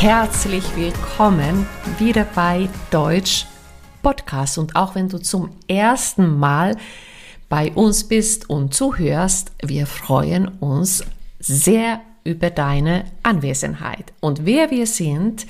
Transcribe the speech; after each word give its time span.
herzlich 0.00 0.64
willkommen 0.76 1.66
wieder 1.98 2.24
bei 2.34 2.70
Deutsch 2.90 3.44
Podcast. 4.02 4.56
Und 4.56 4.74
auch 4.74 4.94
wenn 4.94 5.10
du 5.10 5.18
zum 5.18 5.50
ersten 5.68 6.38
Mal 6.38 6.78
bei 7.50 7.70
uns 7.72 8.04
bist 8.04 8.48
und 8.48 8.72
zuhörst, 8.72 9.52
wir 9.62 9.86
freuen 9.86 10.48
uns 10.48 11.04
sehr 11.38 12.00
über 12.24 12.48
deine 12.48 13.04
Anwesenheit. 13.22 14.14
Und 14.20 14.46
wer 14.46 14.70
wir 14.70 14.86
sind, 14.86 15.46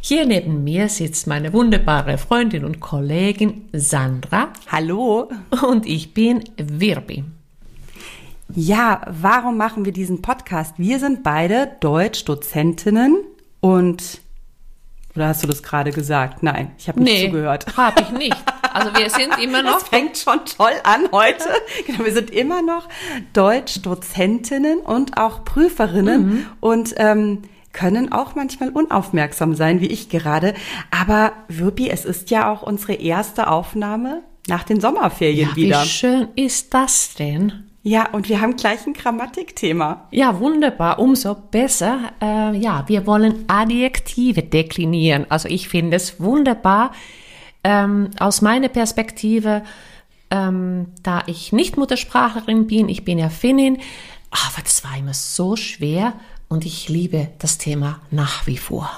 hier 0.00 0.24
neben 0.24 0.62
mir 0.62 0.88
sitzt 0.88 1.26
meine 1.26 1.52
wunderbare 1.52 2.16
Freundin 2.16 2.64
und 2.64 2.78
Kollegin 2.78 3.68
Sandra. 3.72 4.52
Hallo. 4.70 5.30
Und 5.68 5.84
ich 5.84 6.14
bin 6.14 6.44
Wirbi. 6.56 7.24
Ja, 8.54 9.00
warum 9.08 9.56
machen 9.56 9.84
wir 9.84 9.92
diesen 9.92 10.22
Podcast? 10.22 10.74
Wir 10.76 11.00
sind 11.00 11.24
beide 11.24 11.72
Deutschdozentinnen 11.80 13.16
und 13.60 14.20
oder 15.16 15.28
hast 15.28 15.42
du 15.42 15.48
das 15.48 15.62
gerade 15.62 15.90
gesagt? 15.90 16.42
Nein, 16.42 16.72
ich 16.78 16.88
habe 16.88 17.00
nicht 17.00 17.12
nee, 17.12 17.26
zugehört. 17.26 17.66
Habe 17.76 18.02
ich 18.02 18.10
nicht. 18.10 18.36
Also 18.72 18.96
wir 18.96 19.10
sind 19.10 19.38
immer 19.42 19.62
noch. 19.62 19.80
Das 19.80 19.88
fängt 19.88 20.16
schon 20.16 20.40
toll 20.44 20.72
an 20.84 21.08
heute. 21.12 21.44
Genau, 21.86 22.04
wir 22.04 22.12
sind 22.12 22.30
immer 22.30 22.62
noch 22.62 22.88
Deutschdozentinnen 23.32 24.78
und 24.80 25.16
auch 25.16 25.44
Prüferinnen 25.44 26.26
mhm. 26.26 26.46
und 26.60 26.94
ähm, 26.96 27.42
können 27.72 28.12
auch 28.12 28.34
manchmal 28.34 28.70
unaufmerksam 28.70 29.54
sein, 29.54 29.80
wie 29.80 29.86
ich 29.86 30.08
gerade. 30.08 30.54
Aber 30.90 31.32
Wirpi, 31.48 31.88
es 31.88 32.04
ist 32.04 32.30
ja 32.30 32.50
auch 32.52 32.62
unsere 32.62 32.94
erste 32.94 33.48
Aufnahme 33.48 34.22
nach 34.46 34.64
den 34.64 34.80
Sommerferien 34.80 35.50
ja, 35.50 35.56
wieder. 35.56 35.82
Wie 35.82 35.88
schön 35.88 36.28
ist 36.36 36.74
das 36.74 37.14
denn? 37.14 37.69
Ja, 37.82 38.10
und 38.10 38.28
wir 38.28 38.42
haben 38.42 38.56
gleich 38.56 38.86
ein 38.86 38.92
Grammatikthema. 38.92 40.06
Ja, 40.10 40.38
wunderbar, 40.38 40.98
umso 40.98 41.34
besser. 41.34 42.12
Äh, 42.20 42.56
ja, 42.58 42.84
wir 42.88 43.06
wollen 43.06 43.46
Adjektive 43.48 44.42
deklinieren. 44.42 45.24
Also 45.30 45.48
ich 45.48 45.68
finde 45.68 45.96
es 45.96 46.20
wunderbar. 46.20 46.92
Ähm, 47.64 48.10
aus 48.18 48.42
meiner 48.42 48.68
Perspektive, 48.68 49.62
ähm, 50.30 50.88
da 51.02 51.22
ich 51.26 51.52
nicht 51.52 51.78
Muttersprachlerin 51.78 52.66
bin, 52.66 52.88
ich 52.90 53.04
bin 53.04 53.18
ja 53.18 53.30
Finnin, 53.30 53.78
aber 54.30 54.62
das 54.62 54.84
war 54.84 54.96
immer 54.96 55.14
so 55.14 55.56
schwer 55.56 56.12
und 56.48 56.66
ich 56.66 56.88
liebe 56.88 57.28
das 57.38 57.56
Thema 57.58 58.00
nach 58.10 58.46
wie 58.46 58.58
vor. 58.58 58.90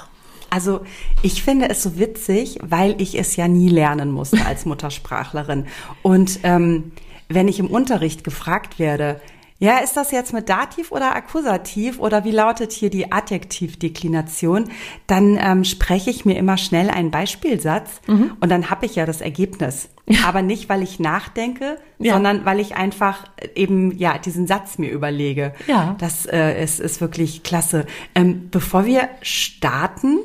Also 0.49 0.81
ich 1.23 1.41
finde 1.41 1.69
es 1.69 1.81
so 1.81 1.97
witzig, 1.97 2.59
weil 2.61 3.01
ich 3.01 3.17
es 3.17 3.37
ja 3.37 3.47
nie 3.47 3.69
lernen 3.69 4.11
musste 4.11 4.45
als 4.45 4.65
Muttersprachlerin. 4.67 5.67
Und 6.03 6.41
ähm, 6.43 6.91
wenn 7.29 7.47
ich 7.47 7.59
im 7.59 7.67
Unterricht 7.67 8.23
gefragt 8.23 8.79
werde, 8.79 9.19
ja, 9.63 9.77
ist 9.77 9.95
das 9.95 10.11
jetzt 10.11 10.33
mit 10.33 10.49
Dativ 10.49 10.91
oder 10.91 11.15
Akkusativ 11.15 11.97
oder 11.99 12.25
wie 12.25 12.31
lautet 12.31 12.73
hier 12.73 12.89
die 12.89 13.13
Adjektivdeklination? 13.13 14.69
Dann 15.07 15.39
ähm, 15.41 15.63
spreche 15.63 16.09
ich 16.09 16.25
mir 16.25 16.37
immer 16.37 16.57
schnell 16.57 16.89
einen 16.89 17.11
Beispielsatz 17.11 18.01
mhm. 18.07 18.33
und 18.41 18.49
dann 18.49 18.69
habe 18.69 18.85
ich 18.85 18.95
ja 18.95 19.05
das 19.05 19.21
Ergebnis. 19.21 19.87
Ja. 20.05 20.25
Aber 20.27 20.41
nicht, 20.41 20.67
weil 20.67 20.81
ich 20.81 20.99
nachdenke, 20.99 21.77
ja. 21.97 22.15
sondern 22.15 22.43
weil 22.43 22.59
ich 22.59 22.75
einfach 22.75 23.23
eben 23.55 23.97
ja 23.97 24.17
diesen 24.17 24.47
Satz 24.47 24.77
mir 24.79 24.91
überlege. 24.91 25.53
Ja. 25.67 25.95
Das 25.97 26.25
äh, 26.25 26.61
ist, 26.61 26.81
ist 26.81 26.99
wirklich 26.99 27.43
klasse. 27.43 27.85
Ähm, 28.15 28.49
bevor 28.51 28.85
wir 28.85 29.07
starten, 29.21 30.19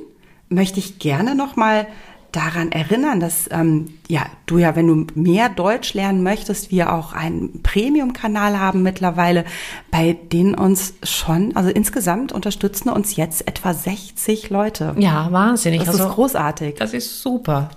möchte 0.49 0.81
ich 0.81 0.99
gerne 0.99 1.37
noch 1.37 1.55
mal 1.55 1.87
daran 2.33 2.73
erinnern, 2.73 3.21
dass 3.21 3.49
ähm, 3.51 3.95
ja 4.09 4.27
du 4.47 4.59
ja, 4.59 4.77
wenn 4.77 4.87
du 4.87 5.07
mehr 5.15 5.49
Deutsch 5.49 5.95
lernen 5.95 6.23
möchtest, 6.23 6.71
wir 6.71 6.93
auch 6.93 7.13
einen 7.13 7.63
Premium-Kanal 7.63 8.61
haben 8.61 8.83
mittlerweile, 8.83 9.45
bei 9.91 10.17
denen 10.33 10.55
uns 10.55 10.95
schon, 11.03 11.57
also 11.57 11.71
insgesamt 11.71 12.33
unterstützen 12.33 12.91
uns 12.91 13.17
jetzt 13.17 13.47
etwa 13.49 13.73
60 13.75 14.51
Leute. 14.51 14.95
Ja, 14.99 15.33
wahnsinnig. 15.33 15.81
Das 15.81 15.89
also, 15.89 16.09
ist 16.09 16.15
großartig. 16.15 16.75
Das 16.77 16.93
ist 16.93 17.23
super. 17.23 17.71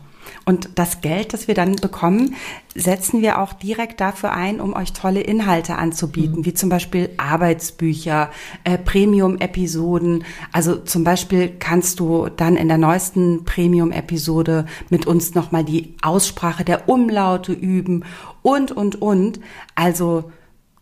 Und 0.46 0.69
das 0.75 1.02
Geld, 1.02 1.34
das 1.34 1.47
wir 1.47 1.56
dann 1.56 1.75
bekommen, 1.75 2.36
setzen 2.74 3.22
wir 3.22 3.40
auch 3.40 3.53
direkt 3.53 4.00
dafür 4.00 4.31
ein, 4.31 4.62
um 4.62 4.74
euch 4.74 4.94
tolle 4.94 5.22
Inhalte 5.22 5.75
anzubieten, 5.75 6.40
mhm. 6.40 6.46
wie 6.46 6.53
zum 6.53 6.69
Beispiel 6.69 7.09
Arbeitsbücher, 7.18 8.31
äh, 8.64 8.78
Premium-Episoden. 8.78 10.24
Also 10.52 10.75
zum 10.78 11.03
Beispiel 11.03 11.52
kannst 11.59 12.00
du 12.00 12.30
dann 12.30 12.56
in 12.56 12.68
der 12.68 12.78
neuesten 12.78 13.44
Premium-Episode 13.46 14.66
mit 14.90 15.06
uns 15.08 15.36
nochmal 15.36 15.64
die 15.64 15.96
Aussprache 16.02 16.64
der 16.64 16.88
Umlaute 16.88 17.53
üben 17.53 18.03
und, 18.41 18.72
und, 18.72 19.02
und. 19.02 19.40
Also 19.75 20.31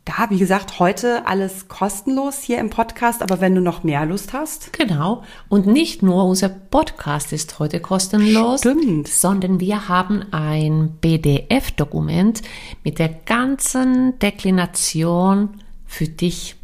da, 0.05 0.29
wie 0.29 0.39
gesagt, 0.39 0.79
heute 0.79 1.27
alles 1.27 1.67
kostenlos 1.67 2.41
hier 2.41 2.57
im 2.57 2.69
Podcast, 2.69 3.21
aber 3.21 3.41
wenn 3.41 3.53
du 3.53 3.61
noch 3.61 3.83
mehr 3.83 4.05
Lust 4.05 4.33
hast. 4.33 4.73
Genau. 4.73 5.23
Und 5.49 5.67
nicht 5.67 6.01
nur 6.01 6.25
unser 6.25 6.49
Podcast 6.49 7.31
ist 7.31 7.59
heute 7.59 7.79
kostenlos, 7.79 8.61
Stimmt. 8.61 9.07
sondern 9.07 9.59
wir 9.59 9.87
haben 9.87 10.25
ein 10.31 10.97
PDF-Dokument 11.01 12.41
mit 12.83 12.97
der 12.97 13.09
ganzen 13.09 14.17
Deklination 14.19 15.61
für 15.85 16.07
dich 16.07 16.55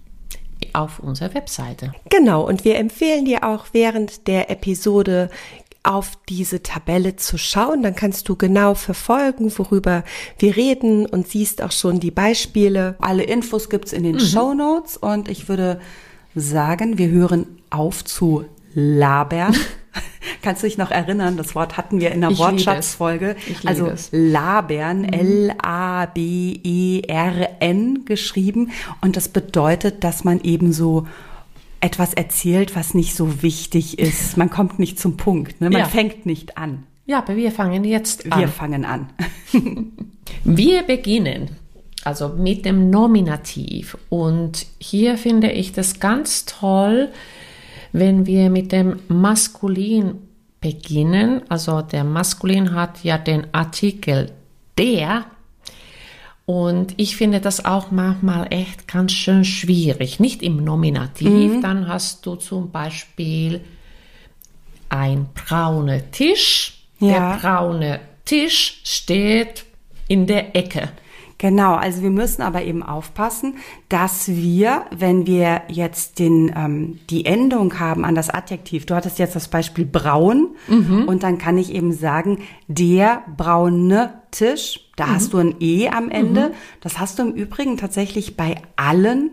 auf 0.73 0.99
unserer 0.99 1.33
Webseite. 1.33 1.93
Genau, 2.09 2.45
und 2.47 2.65
wir 2.65 2.77
empfehlen 2.77 3.25
dir 3.25 3.43
auch 3.43 3.67
während 3.71 4.27
der 4.27 4.49
Episode 4.49 5.29
auf 5.85 6.17
diese 6.27 6.63
Tabelle 6.63 7.15
zu 7.15 7.37
schauen. 7.37 7.83
Dann 7.83 7.95
kannst 7.95 8.27
du 8.29 8.35
genau 8.35 8.73
verfolgen, 8.75 9.51
worüber 9.57 10.03
wir 10.39 10.55
reden 10.55 11.05
und 11.05 11.27
siehst 11.27 11.61
auch 11.61 11.71
schon 11.71 11.99
die 11.99 12.11
Beispiele. 12.11 12.95
Alle 12.99 13.23
Infos 13.23 13.69
gibt's 13.69 13.93
in 13.93 14.03
den 14.03 14.15
mhm. 14.15 14.19
Show 14.19 14.53
Notes 14.53 14.97
und 14.97 15.29
ich 15.29 15.47
würde 15.47 15.79
sagen, 16.33 16.97
wir 16.97 17.09
hören 17.09 17.45
auf 17.69 18.03
zu 18.03 18.45
labern. 18.73 19.55
Kannst 20.41 20.63
du 20.63 20.67
dich 20.67 20.77
noch 20.77 20.91
erinnern? 20.91 21.37
Das 21.37 21.55
Wort 21.55 21.77
hatten 21.77 21.99
wir 21.99 22.11
in 22.11 22.21
der 22.21 22.37
Wortschatzfolge. 22.37 23.35
Also 23.63 23.87
es. 23.87 24.09
labern, 24.11 25.01
mhm. 25.01 25.13
L-A-B-E-R-N 25.13 26.05
geschrieben. 28.05 28.71
Und 29.01 29.17
das 29.17 29.29
bedeutet, 29.29 30.03
dass 30.03 30.23
man 30.23 30.41
eben 30.41 30.73
so 30.73 31.07
etwas 31.85 32.13
erzählt, 32.13 32.75
was 32.75 32.93
nicht 32.93 33.15
so 33.15 33.43
wichtig 33.43 33.99
ist. 33.99 34.37
Man 34.37 34.49
kommt 34.49 34.79
nicht 34.79 34.99
zum 34.99 35.17
Punkt. 35.17 35.61
Ne? 35.61 35.69
Man 35.69 35.81
ja. 35.81 35.87
fängt 35.87 36.25
nicht 36.25 36.57
an. 36.57 36.83
Ja, 37.05 37.19
aber 37.19 37.35
wir 37.35 37.51
fangen 37.51 37.83
jetzt 37.83 38.31
an. 38.31 38.39
Wir 38.39 38.47
fangen 38.47 38.85
an. 38.85 39.09
wir 40.43 40.83
beginnen 40.83 41.49
also 42.05 42.29
mit 42.29 42.65
dem 42.65 42.89
Nominativ. 42.89 43.97
Und 44.09 44.67
hier 44.79 45.17
finde 45.17 45.51
ich 45.51 45.73
das 45.73 45.99
ganz 45.99 46.45
toll, 46.45 47.09
wenn 47.91 48.25
wir 48.25 48.49
mit 48.49 48.71
dem 48.71 48.99
Maskulin 49.07 50.15
beginnen. 50.61 51.41
Also 51.49 51.81
der 51.81 52.03
Maskulin 52.03 52.73
hat 52.73 53.03
ja 53.03 53.17
den 53.17 53.47
Artikel 53.53 54.31
der 54.77 55.25
und 56.45 56.93
ich 56.97 57.15
finde 57.15 57.41
das 57.41 57.65
auch 57.65 57.89
manchmal 57.89 58.47
echt 58.51 58.87
ganz 58.87 59.13
schön 59.13 59.45
schwierig. 59.45 60.19
Nicht 60.19 60.43
im 60.43 60.63
Nominativ, 60.63 61.53
mhm. 61.53 61.61
dann 61.61 61.87
hast 61.87 62.25
du 62.25 62.35
zum 62.35 62.69
Beispiel 62.69 63.61
ein 64.89 65.27
brauner 65.33 66.11
Tisch. 66.11 66.83
Ja. 66.99 67.37
Der 67.37 67.39
braune 67.39 67.99
Tisch 68.25 68.81
steht 68.83 69.65
in 70.07 70.27
der 70.27 70.55
Ecke. 70.55 70.89
Genau, 71.37 71.75
also 71.75 72.01
wir 72.01 72.11
müssen 72.11 72.41
aber 72.41 72.63
eben 72.63 72.81
aufpassen, 72.81 73.57
dass 73.89 74.29
wir, 74.29 74.85
wenn 74.95 75.27
wir 75.27 75.63
jetzt 75.67 76.19
den, 76.19 76.53
ähm, 76.55 76.99
die 77.09 77.25
Endung 77.25 77.77
haben 77.77 78.05
an 78.05 78.15
das 78.15 78.29
Adjektiv, 78.29 78.85
du 78.85 78.95
hattest 78.95 79.19
jetzt 79.19 79.35
das 79.35 79.49
Beispiel 79.49 79.85
braun 79.85 80.55
mhm. 80.67 81.03
und 81.07 81.23
dann 81.23 81.37
kann 81.37 81.57
ich 81.57 81.73
eben 81.73 81.91
sagen, 81.91 82.43
der 82.67 83.23
braune 83.35 84.13
Tisch, 84.35 84.89
da 84.95 85.07
mhm. 85.07 85.11
hast 85.11 85.33
du 85.33 85.37
ein 85.37 85.55
E 85.59 85.89
am 85.89 86.09
Ende. 86.09 86.49
Mhm. 86.49 86.53
Das 86.81 86.99
hast 86.99 87.19
du 87.19 87.23
im 87.23 87.33
Übrigen 87.33 87.77
tatsächlich 87.77 88.37
bei 88.37 88.55
allen 88.75 89.31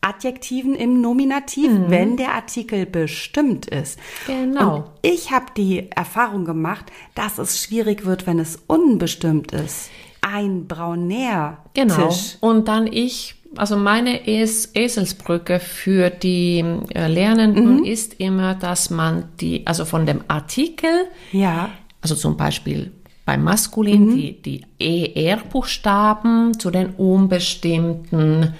Adjektiven 0.00 0.74
im 0.74 1.00
Nominativ, 1.00 1.70
mhm. 1.70 1.90
wenn 1.90 2.16
der 2.16 2.34
Artikel 2.34 2.86
bestimmt 2.86 3.66
ist. 3.66 3.98
Genau. 4.26 4.76
Und 4.76 4.84
ich 5.02 5.32
habe 5.32 5.46
die 5.56 5.90
Erfahrung 5.90 6.44
gemacht, 6.44 6.86
dass 7.14 7.38
es 7.38 7.62
schwierig 7.62 8.04
wird, 8.04 8.26
wenn 8.26 8.38
es 8.38 8.58
unbestimmt 8.66 9.52
ist 9.52 9.90
ein 10.20 10.66
Brauner. 10.66 11.58
Genau. 11.74 12.14
Und 12.40 12.68
dann 12.68 12.86
ich, 12.86 13.34
also 13.56 13.76
meine 13.76 14.26
es 14.26 14.74
Eselsbrücke 14.74 15.60
für 15.60 16.10
die 16.10 16.64
äh, 16.94 17.06
Lernenden 17.06 17.78
mhm. 17.78 17.84
ist 17.84 18.14
immer, 18.14 18.54
dass 18.54 18.90
man 18.90 19.28
die, 19.40 19.66
also 19.66 19.84
von 19.84 20.06
dem 20.06 20.22
Artikel, 20.28 21.06
ja. 21.32 21.70
also 22.00 22.14
zum 22.14 22.36
Beispiel 22.36 22.92
beim 23.28 23.44
Maskulin 23.44 24.06
mhm. 24.06 24.16
die, 24.16 24.64
die 24.80 25.26
ER-Buchstaben 25.26 26.58
zu 26.58 26.70
den 26.70 26.94
unbestimmten 26.94 28.54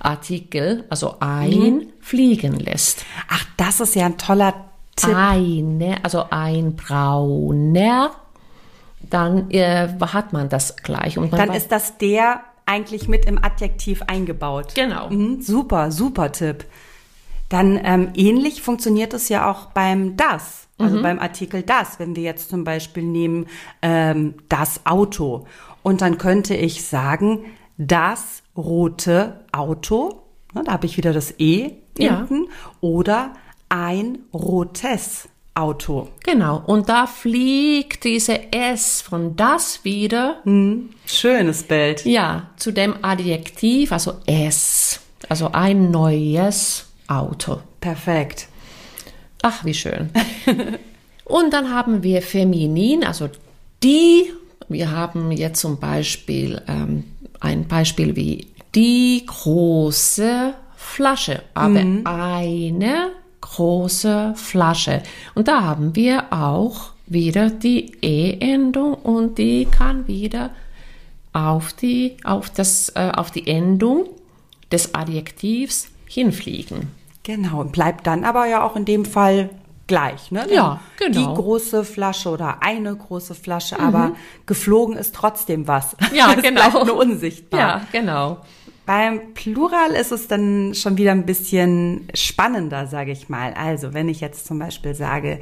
Artikel, 0.00 0.84
also 0.88 1.16
ein, 1.20 1.50
mhm. 1.50 1.86
fliegen 2.00 2.54
lässt. 2.54 3.04
Ach, 3.28 3.44
das 3.58 3.80
ist 3.80 3.94
ja 3.94 4.06
ein 4.06 4.16
toller 4.16 4.54
Tipp. 4.96 5.14
Eine, 5.14 6.02
also 6.02 6.24
ein 6.30 6.76
brauner 6.76 8.12
dann 9.10 9.50
äh, 9.50 9.86
hat 10.00 10.32
man 10.32 10.48
das 10.48 10.76
gleich. 10.76 11.18
Und 11.18 11.34
dann 11.34 11.52
ist 11.52 11.70
das 11.70 11.98
der 11.98 12.40
eigentlich 12.64 13.08
mit 13.08 13.26
im 13.26 13.38
Adjektiv 13.44 14.00
eingebaut. 14.06 14.74
Genau. 14.74 15.10
Mhm, 15.10 15.42
super, 15.42 15.92
super 15.92 16.32
Tipp. 16.32 16.64
Dann 17.48 17.80
ähm, 17.82 18.10
ähnlich 18.14 18.62
funktioniert 18.62 19.14
es 19.14 19.28
ja 19.28 19.50
auch 19.50 19.66
beim 19.66 20.16
das, 20.16 20.66
also 20.78 21.00
beim 21.00 21.18
Artikel 21.18 21.62
das, 21.62 21.98
wenn 21.98 22.16
wir 22.16 22.22
jetzt 22.22 22.50
zum 22.50 22.64
Beispiel 22.64 23.02
nehmen 23.04 23.46
ähm, 23.82 24.34
das 24.48 24.84
Auto. 24.84 25.46
Und 25.82 26.00
dann 26.00 26.18
könnte 26.18 26.54
ich 26.54 26.84
sagen, 26.84 27.44
das 27.78 28.42
rote 28.56 29.44
Auto, 29.52 30.22
ne, 30.54 30.64
da 30.64 30.72
habe 30.72 30.86
ich 30.86 30.96
wieder 30.96 31.12
das 31.12 31.34
E 31.38 31.70
Ja. 31.98 32.18
hinten, 32.18 32.48
oder 32.80 33.32
ein 33.68 34.18
rotes 34.34 35.28
Auto. 35.54 36.08
Genau. 36.24 36.62
Und 36.66 36.88
da 36.88 37.06
fliegt 37.06 38.04
diese 38.04 38.52
S 38.52 39.00
von 39.00 39.36
das 39.36 39.84
wieder, 39.84 40.42
Schönes 41.06 41.62
Bild. 41.62 42.04
ja, 42.04 42.50
zu 42.56 42.72
dem 42.72 42.96
Adjektiv, 43.02 43.92
also 43.92 44.14
S. 44.26 45.00
Also 45.28 45.50
ein 45.52 45.90
neues 45.90 46.85
Auto. 47.08 47.60
Perfekt. 47.80 48.48
Ach, 49.42 49.64
wie 49.64 49.74
schön. 49.74 50.10
Und 51.24 51.52
dann 51.52 51.70
haben 51.74 52.02
wir 52.02 52.22
feminin, 52.22 53.04
also 53.04 53.28
die. 53.82 54.32
Wir 54.68 54.90
haben 54.90 55.30
jetzt 55.30 55.60
zum 55.60 55.78
Beispiel 55.78 56.60
ähm, 56.66 57.04
ein 57.38 57.68
Beispiel 57.68 58.16
wie 58.16 58.48
die 58.74 59.24
große 59.24 60.54
Flasche, 60.76 61.42
aber 61.54 61.84
eine 62.04 63.10
große 63.40 64.34
Flasche. 64.34 65.02
Und 65.34 65.46
da 65.46 65.62
haben 65.62 65.94
wir 65.94 66.32
auch 66.32 66.90
wieder 67.06 67.50
die 67.50 67.92
E-Endung 68.02 68.94
und 68.94 69.38
die 69.38 69.66
kann 69.66 70.08
wieder 70.08 70.50
auf 71.32 71.72
die, 71.72 72.16
auf 72.24 72.50
das, 72.50 72.90
äh, 72.96 73.12
auf 73.14 73.30
die 73.30 73.46
Endung 73.46 74.08
des 74.72 74.94
Adjektivs 74.94 75.88
hinfliegen. 76.16 76.88
Genau, 77.24 77.60
und 77.60 77.72
bleibt 77.72 78.06
dann 78.06 78.24
aber 78.24 78.46
ja 78.46 78.62
auch 78.64 78.74
in 78.74 78.86
dem 78.86 79.04
Fall 79.04 79.50
gleich, 79.86 80.30
ne? 80.30 80.46
Ja, 80.50 80.80
genau. 80.98 81.18
Die 81.18 81.42
große 81.42 81.84
Flasche 81.84 82.30
oder 82.30 82.62
eine 82.62 82.96
große 82.96 83.34
Flasche, 83.34 83.78
aber 83.78 84.12
geflogen 84.46 84.96
ist 84.96 85.14
trotzdem 85.14 85.68
was. 85.68 85.94
Ja, 86.14 86.32
es 86.36 86.42
genau. 86.42 86.70
bleibt 86.70 86.86
nur 86.86 86.96
unsichtbar. 86.96 87.60
Ja, 87.60 87.86
genau. 87.92 88.38
Beim 88.86 89.34
Plural 89.34 89.90
ist 89.90 90.10
es 90.10 90.26
dann 90.26 90.74
schon 90.74 90.96
wieder 90.96 91.12
ein 91.12 91.26
bisschen 91.26 92.08
spannender, 92.14 92.86
sage 92.86 93.12
ich 93.12 93.28
mal. 93.28 93.52
Also, 93.52 93.92
wenn 93.92 94.08
ich 94.08 94.20
jetzt 94.20 94.46
zum 94.46 94.58
Beispiel 94.58 94.94
sage, 94.94 95.40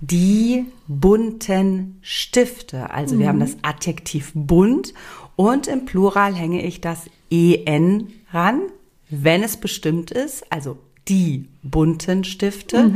die 0.00 0.66
bunten 0.88 1.98
Stifte. 2.02 2.90
Also, 2.90 3.18
wir 3.18 3.28
haben 3.28 3.40
das 3.40 3.56
Adjektiv 3.62 4.32
bunt 4.34 4.92
und 5.36 5.68
im 5.68 5.84
Plural 5.84 6.34
hänge 6.34 6.62
ich 6.62 6.80
das 6.80 7.08
en 7.30 8.08
ran, 8.32 8.62
wenn 9.08 9.42
es 9.42 9.56
bestimmt 9.56 10.10
ist. 10.10 10.50
Also, 10.50 10.78
die 11.08 11.48
bunten 11.62 12.24
Stifte. 12.24 12.90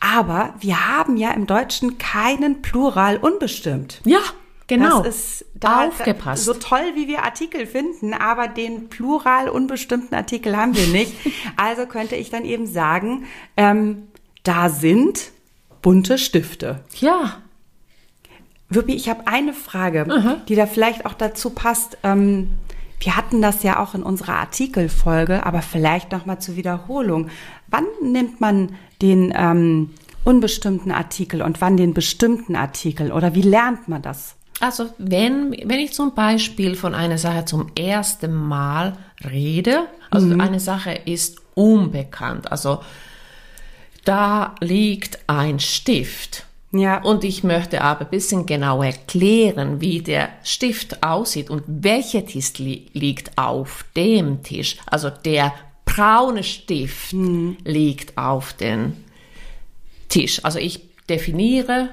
Aber 0.00 0.54
wir 0.60 0.88
haben 0.88 1.16
ja 1.16 1.32
im 1.32 1.46
Deutschen 1.46 1.98
keinen 1.98 2.62
Plural 2.62 3.16
unbestimmt. 3.16 4.00
Ja, 4.04 4.20
genau. 4.66 5.02
Das 5.02 5.16
ist 5.16 5.44
da, 5.54 5.88
Aufgepasst. 5.88 6.44
so 6.44 6.54
toll, 6.54 6.92
wie 6.94 7.08
wir 7.08 7.24
Artikel 7.24 7.66
finden, 7.66 8.14
aber 8.14 8.46
den 8.46 8.88
plural 8.88 9.48
unbestimmten 9.48 10.14
Artikel 10.14 10.56
haben 10.56 10.76
wir 10.76 10.86
nicht. 10.86 11.12
also 11.56 11.86
könnte 11.86 12.14
ich 12.14 12.30
dann 12.30 12.44
eben 12.44 12.66
sagen, 12.66 13.24
ähm, 13.56 14.08
da 14.44 14.68
sind 14.68 15.32
bunte 15.82 16.16
Stifte. 16.16 16.84
ja, 16.94 17.42
Wirbi, 18.70 18.94
ich 18.94 19.08
habe 19.08 19.26
eine 19.26 19.54
Frage, 19.54 20.06
die 20.46 20.54
da 20.54 20.66
vielleicht 20.66 21.06
auch 21.06 21.14
dazu 21.14 21.50
passt. 21.50 21.96
Ähm, 22.02 22.50
wir 23.00 23.16
hatten 23.16 23.40
das 23.40 23.62
ja 23.62 23.80
auch 23.80 23.94
in 23.94 24.02
unserer 24.02 24.34
Artikelfolge, 24.34 25.46
aber 25.46 25.62
vielleicht 25.62 26.12
noch 26.12 26.26
mal 26.26 26.40
zur 26.40 26.56
Wiederholung. 26.56 27.28
Wann 27.68 27.84
nimmt 28.02 28.40
man 28.40 28.76
den 29.00 29.32
ähm, 29.36 29.90
unbestimmten 30.24 30.90
Artikel 30.90 31.42
und 31.42 31.60
wann 31.60 31.76
den 31.76 31.94
bestimmten 31.94 32.56
Artikel? 32.56 33.12
Oder 33.12 33.34
wie 33.34 33.42
lernt 33.42 33.88
man 33.88 34.02
das? 34.02 34.34
also 34.60 34.90
wenn, 34.98 35.52
wenn 35.64 35.80
ich 35.80 35.92
zum 35.92 36.14
Beispiel 36.14 36.74
von 36.74 36.94
einer 36.94 37.18
Sache 37.18 37.44
zum 37.44 37.70
ersten 37.76 38.34
Mal 38.34 38.96
rede, 39.24 39.86
also 40.10 40.30
eine 40.38 40.60
Sache 40.60 40.92
ist 40.92 41.40
unbekannt, 41.54 42.50
also 42.50 42.82
da 44.04 44.54
liegt 44.60 45.18
ein 45.26 45.60
Stift. 45.60 46.46
Ja. 46.70 47.02
Und 47.02 47.24
ich 47.24 47.44
möchte 47.44 47.80
aber 47.80 48.02
ein 48.02 48.10
bisschen 48.10 48.46
genau 48.46 48.82
erklären, 48.82 49.80
wie 49.80 50.02
der 50.02 50.28
Stift 50.44 51.02
aussieht 51.02 51.50
und 51.50 51.62
welcher 51.66 52.26
Tisch 52.26 52.58
li 52.58 52.90
liegt 52.92 53.38
auf 53.38 53.84
dem 53.96 54.42
Tisch. 54.42 54.76
Also 54.86 55.08
der 55.10 55.52
braune 55.84 56.44
Stift 56.44 57.12
liegt 57.12 58.18
auf 58.18 58.52
dem 58.52 58.96
Tisch. 60.08 60.44
Also 60.44 60.58
ich 60.58 60.80
definiere 61.08 61.90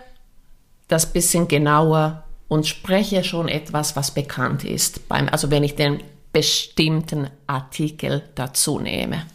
das 0.88 1.12
bisschen 1.12 1.48
genauer 1.48 2.24
und 2.48 2.68
spreche 2.68 3.24
schon 3.24 3.48
etwas, 3.48 3.96
was 3.96 4.12
bekannt 4.12 4.64
ist. 4.64 5.08
Beim, 5.08 5.30
also 5.30 5.50
wenn 5.52 5.64
ich 5.64 5.76
den 5.76 6.02
bestimmten 6.34 7.30
Artikel 7.48 8.24
dazu 8.36 8.80
nehme. 8.80 9.26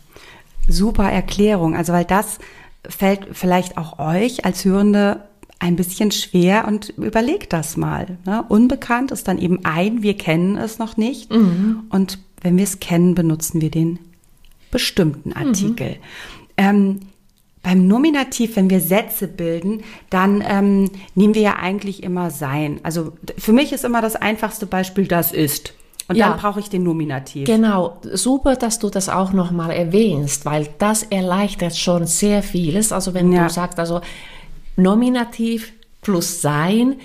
Super 0.68 1.10
Erklärung. 1.10 1.74
Also, 1.74 1.94
weil 1.94 2.04
das 2.04 2.38
fällt 2.86 3.26
vielleicht 3.32 3.78
auch 3.78 3.98
euch 3.98 4.44
als 4.44 4.64
Hörende 4.64 5.22
ein 5.60 5.76
bisschen 5.76 6.10
schwer 6.10 6.66
und 6.66 6.88
überlegt 6.96 7.52
das 7.52 7.76
mal. 7.76 8.18
Ne? 8.26 8.42
Unbekannt 8.48 9.12
ist 9.12 9.28
dann 9.28 9.38
eben 9.38 9.60
ein, 9.64 10.02
wir 10.02 10.16
kennen 10.16 10.56
es 10.56 10.78
noch 10.78 10.96
nicht. 10.96 11.30
Und 11.30 12.18
wenn 12.40 12.56
wir 12.56 12.64
es 12.64 12.80
kennen, 12.80 13.14
benutzen 13.14 13.60
wir 13.60 13.70
den 13.70 13.98
bestimmten 14.70 15.32
Artikel. 15.34 15.96
Ähm, 16.56 17.00
beim 17.62 17.86
Nominativ, 17.86 18.56
wenn 18.56 18.70
wir 18.70 18.80
Sätze 18.80 19.28
bilden, 19.28 19.82
dann 20.08 20.42
ähm, 20.46 20.90
nehmen 21.14 21.34
wir 21.34 21.42
ja 21.42 21.56
eigentlich 21.56 22.02
immer 22.02 22.30
sein. 22.30 22.80
Also 22.82 23.12
für 23.36 23.52
mich 23.52 23.72
ist 23.72 23.84
immer 23.84 24.00
das 24.00 24.16
einfachste 24.16 24.64
Beispiel, 24.64 25.06
das 25.06 25.30
ist. 25.30 25.74
Und 26.08 26.16
Ja. 26.16 26.30
dann 26.30 26.38
brauche 26.38 26.58
ich 26.58 26.70
den 26.70 26.82
Nominativ. 26.84 27.44
Genau, 27.46 27.98
super, 28.14 28.56
dass 28.56 28.78
du 28.78 28.88
das 28.88 29.10
auch 29.10 29.32
nochmal 29.34 29.72
erwähnst, 29.72 30.46
weil 30.46 30.68
das 30.78 31.02
erleichtert 31.02 31.76
schon 31.76 32.06
sehr 32.06 32.42
vieles. 32.42 32.92
Also 32.92 33.12
wenn 33.12 33.30
Ja. 33.30 33.44
du 33.44 33.50
sagst, 33.50 33.78
also 33.78 34.00
Nominativ 34.82 35.72
plus 36.02 36.40
sein, 36.40 36.96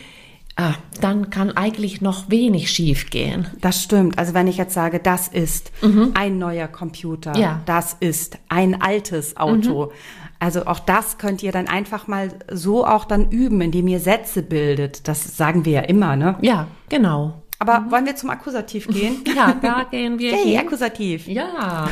ah, 0.55 0.73
dann 1.01 1.29
kann 1.29 1.51
eigentlich 1.55 2.01
noch 2.01 2.29
wenig 2.29 2.71
schief 2.71 3.09
gehen. 3.09 3.47
Das 3.61 3.83
stimmt. 3.83 4.17
Also 4.17 4.33
wenn 4.33 4.47
ich 4.47 4.57
jetzt 4.57 4.73
sage, 4.73 4.99
das 4.99 5.27
ist 5.27 5.71
ein 6.13 6.37
neuer 6.37 6.67
Computer, 6.67 7.31
Mhm. 7.35 7.41
Ja. 7.41 7.53
Mhm. 7.55 7.59
das 7.65 7.95
ist 7.99 8.37
ein 8.49 8.81
altes 8.81 9.35
Auto. 9.37 9.91
Also 10.39 10.65
auch 10.65 10.79
das 10.79 11.17
könnt 11.17 11.43
ihr 11.43 11.51
dann 11.51 11.67
einfach 11.67 12.07
mal 12.07 12.29
so 12.51 12.85
auch 12.85 13.05
dann 13.05 13.31
üben, 13.31 13.61
indem 13.61 13.87
ihr 13.87 13.99
Sätze 13.99 14.43
bildet. 14.43 15.07
Das 15.07 15.37
sagen 15.37 15.65
wir 15.65 15.71
ja 15.73 15.81
immer, 15.81 16.15
ne? 16.15 16.37
Ja, 16.41 16.67
genau. 16.89 17.41
Aber 17.57 17.85
wollen 17.89 18.05
wir 18.05 18.15
zum 18.17 18.29
Akkusativ 18.29 18.87
gehen? 18.87 19.23
Ja, 19.35 19.55
da 19.61 19.85
gehen 19.89 20.19
wir 20.19 20.33
Hey, 20.33 20.51
hin. 20.51 20.59
Akkusativ. 20.59 21.27
Ja, 21.27 21.89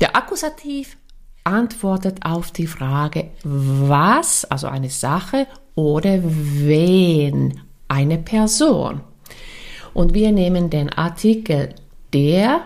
der 0.00 0.16
Akkusativ 0.16 0.96
antwortet 1.44 2.24
auf 2.24 2.50
die 2.50 2.66
Frage, 2.66 3.30
was, 3.42 4.44
also 4.44 4.68
eine 4.68 4.90
Sache 4.90 5.46
oder 5.74 6.20
wen, 6.22 7.60
eine 7.88 8.18
Person. 8.18 9.00
Und 9.94 10.14
wir 10.14 10.32
nehmen 10.32 10.70
den 10.70 10.88
Artikel 10.90 11.74
der 12.12 12.62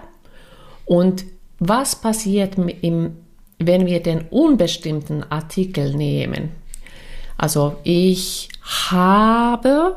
und 0.84 1.24
was 1.58 1.96
passiert 1.96 2.56
im, 2.82 3.16
wenn 3.58 3.86
wir 3.86 4.02
den 4.02 4.22
unbestimmten 4.28 5.24
Artikel 5.30 5.94
nehmen? 5.94 6.50
Also 7.38 7.76
ich 7.82 8.48
habe 8.90 9.96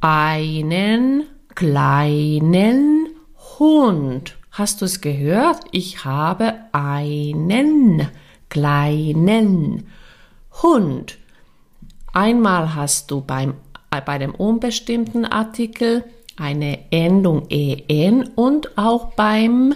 einen 0.00 1.24
kleinen 1.54 3.08
Hund. 3.58 4.36
Hast 4.56 4.80
du 4.80 4.86
es 4.86 5.02
gehört? 5.02 5.64
Ich 5.70 6.06
habe 6.06 6.54
einen 6.72 8.08
kleinen 8.48 9.86
Hund. 10.62 11.18
Einmal 12.14 12.74
hast 12.74 13.10
du 13.10 13.20
beim, 13.20 13.52
äh, 13.90 14.00
bei 14.00 14.16
dem 14.16 14.34
unbestimmten 14.34 15.26
Artikel 15.26 16.04
eine 16.38 16.90
Endung 16.90 17.50
en 17.50 18.28
und 18.28 18.78
auch 18.78 19.12
beim, 19.12 19.74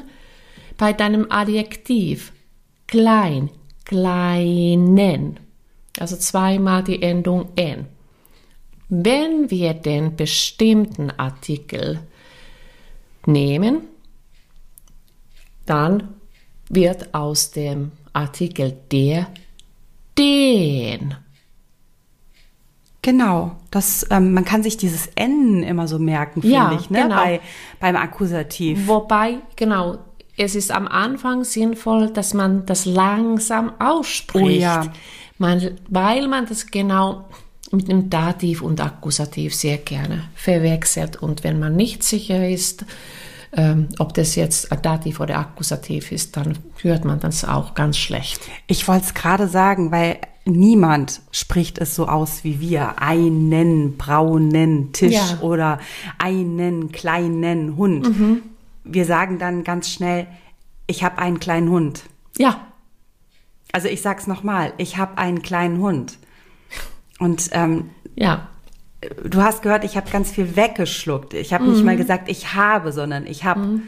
bei 0.79 0.95
deinem 0.95 1.27
Adjektiv 1.29 2.33
klein, 2.87 3.51
kleinen. 3.85 5.41
Also 5.99 6.17
zweimal 6.17 6.85
die 6.85 7.03
Endung 7.03 7.51
n. 7.55 7.85
Wenn 8.89 9.51
wir 9.51 9.75
den 9.75 10.17
bestimmten 10.17 11.11
Artikel 11.11 12.01
nehmen, 13.27 13.83
dann 15.67 16.09
wird 16.69 17.15
aus 17.15 17.51
dem 17.51 17.93
Artikel 18.13 18.77
der 18.91 19.29
den. 20.17 21.15
Genau. 23.03 23.53
Das, 23.71 24.07
ähm, 24.11 24.35
man 24.35 24.45
kann 24.45 24.63
sich 24.63 24.77
dieses 24.77 25.07
N 25.15 25.63
immer 25.63 25.89
so 25.89 25.99
merken, 25.99 26.43
finde 26.43 26.57
Ja, 26.57 26.73
ich, 26.79 26.91
ne? 26.91 27.03
genau. 27.03 27.17
Bei, 27.17 27.41
beim 27.79 27.97
Akkusativ. 27.97 28.87
Wobei, 28.87 29.39
genau, 29.57 29.99
es 30.37 30.55
ist 30.55 30.71
am 30.71 30.87
Anfang 30.87 31.45
sinnvoll, 31.45 32.11
dass 32.11 32.35
man 32.35 32.67
das 32.67 32.85
langsam 32.85 33.73
ausspricht. 33.79 34.45
Oh 34.45 34.49
ja. 34.49 34.93
Man, 35.39 35.79
weil 35.89 36.29
man 36.29 36.47
das 36.47 36.67
genau 36.67 37.25
mit 37.73 37.89
dem 37.89 38.11
Dativ 38.11 38.63
und 38.63 38.81
Akkusativ 38.81 39.55
sehr 39.55 39.79
gerne 39.79 40.25
verwechselt. 40.35 41.17
Und 41.23 41.45
wenn 41.45 41.59
man 41.59 41.77
nicht 41.77 42.03
sicher 42.03 42.49
ist, 42.49 42.85
ähm, 43.53 43.89
ob 43.99 44.15
das 44.15 44.35
jetzt 44.37 44.69
Dativ 44.83 45.21
oder 45.21 45.39
Akkusativ 45.39 46.13
ist, 46.13 46.37
dann 46.37 46.59
hört 46.83 47.05
man 47.05 47.19
das 47.21 47.45
auch 47.45 47.75
ganz 47.75 47.97
schlecht. 47.99 48.41
Ich 48.67 48.87
wollte 48.89 49.07
es 49.07 49.15
gerade 49.15 49.49
sagen, 49.49 49.91
weil 49.91 50.19
niemand 50.45 51.21
spricht 51.33 51.79
es 51.79 51.95
so 51.95 52.07
aus 52.09 52.45
wie 52.45 52.61
wir. 52.61 53.01
Einen 53.03 53.97
braunen 53.97 54.93
Tisch 54.93 55.15
Ja. 55.15 55.39
oder 55.41 55.79
einen 56.19 56.93
kleinen 56.93 57.77
Hund. 57.77 58.09
Wir 58.85 59.05
sagen 59.05 59.39
dann 59.39 59.65
ganz 59.65 59.91
schnell, 59.91 60.27
ich 60.87 61.03
habe 61.05 61.19
einen 61.19 61.41
kleinen 61.41 61.69
Hund. 61.71 62.05
Ja, 62.39 62.61
Also 63.73 63.89
ich 63.89 64.01
sag's 64.03 64.27
nochmal, 64.27 64.73
ich 64.79 64.97
habe 64.97 65.19
einen 65.19 65.43
kleinen 65.43 65.79
Hund. 65.79 66.19
Und 67.19 67.51
ähm, 67.53 67.91
ja, 68.17 68.49
du 69.25 69.43
hast 69.43 69.63
gehört, 69.63 69.85
ich 69.85 69.97
habe 69.97 70.11
ganz 70.11 70.31
viel 70.31 70.57
weggeschluckt. 70.57 71.35
Ich 71.35 71.53
habe 71.53 71.65
nicht 71.65 71.85
mal 71.85 71.97
gesagt, 71.97 72.29
ich 72.29 72.55
habe, 72.55 72.93
sondern 72.93 73.27
ich 73.27 73.45
habe 73.45 73.81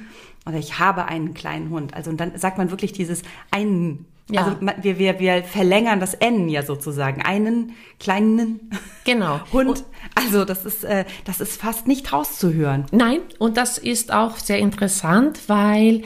oder 0.47 0.57
ich 0.57 0.79
habe 0.79 1.05
einen 1.05 1.35
kleinen 1.35 1.71
Hund. 1.71 1.95
Also 1.95 2.11
und 2.11 2.19
dann 2.19 2.37
sagt 2.37 2.59
man 2.59 2.71
wirklich 2.71 2.93
dieses 2.93 3.23
einen. 3.51 4.07
Ja. 4.31 4.45
Also 4.45 4.57
wir, 4.83 4.99
wir, 4.99 5.21
wir 5.21 5.43
verlängern 5.43 6.01
das 6.01 6.15
N 6.15 6.49
ja 6.49 6.63
sozusagen. 6.63 7.23
Einen 7.23 7.73
kleinen 8.01 8.71
genau. 9.05 9.41
Hund. 9.53 9.85
Also 10.15 10.45
das 10.45 10.65
ist, 10.65 10.85
äh, 10.85 11.05
das 11.25 11.41
ist 11.41 11.61
fast 11.61 11.87
nicht 11.87 12.13
rauszuhören. 12.13 12.87
Nein, 12.93 13.21
und 13.39 13.57
das 13.57 13.79
ist 13.79 14.13
auch 14.13 14.39
sehr 14.39 14.59
interessant, 14.59 15.41
weil 15.49 16.03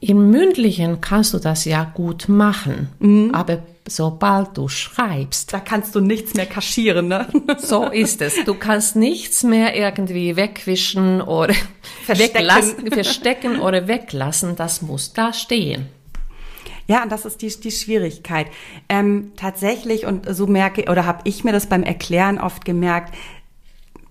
im 0.00 0.30
Mündlichen 0.30 1.00
kannst 1.00 1.32
du 1.32 1.38
das 1.38 1.64
ja 1.64 1.84
gut 1.84 2.28
machen, 2.28 3.30
aber 3.32 3.62
sobald 3.88 4.56
du 4.56 4.68
schreibst, 4.68 5.52
Da 5.52 5.60
kannst 5.60 5.94
du 5.94 6.00
nichts 6.00 6.34
mehr 6.34 6.46
kaschieren, 6.46 7.08
ne? 7.08 7.28
so 7.58 7.84
ist 7.86 8.22
es. 8.22 8.44
Du 8.44 8.54
kannst 8.54 8.96
nichts 8.96 9.42
mehr 9.42 9.76
irgendwie 9.76 10.36
wegwischen 10.36 11.20
oder 11.20 11.54
Verstecken. 12.04 12.34
weglassen, 12.34 12.90
verstecken 12.90 13.60
oder 13.60 13.86
weglassen. 13.88 14.56
Das 14.56 14.82
muss 14.82 15.12
da 15.12 15.32
stehen. 15.32 15.88
Ja, 16.86 17.02
und 17.02 17.10
das 17.10 17.24
ist 17.24 17.40
die, 17.40 17.48
die 17.48 17.70
Schwierigkeit. 17.70 18.48
Ähm, 18.88 19.32
tatsächlich, 19.36 20.04
und 20.06 20.26
so 20.34 20.46
merke, 20.46 20.90
oder 20.90 21.06
habe 21.06 21.22
ich 21.24 21.44
mir 21.44 21.52
das 21.52 21.66
beim 21.66 21.82
Erklären 21.82 22.38
oft 22.38 22.64
gemerkt, 22.64 23.14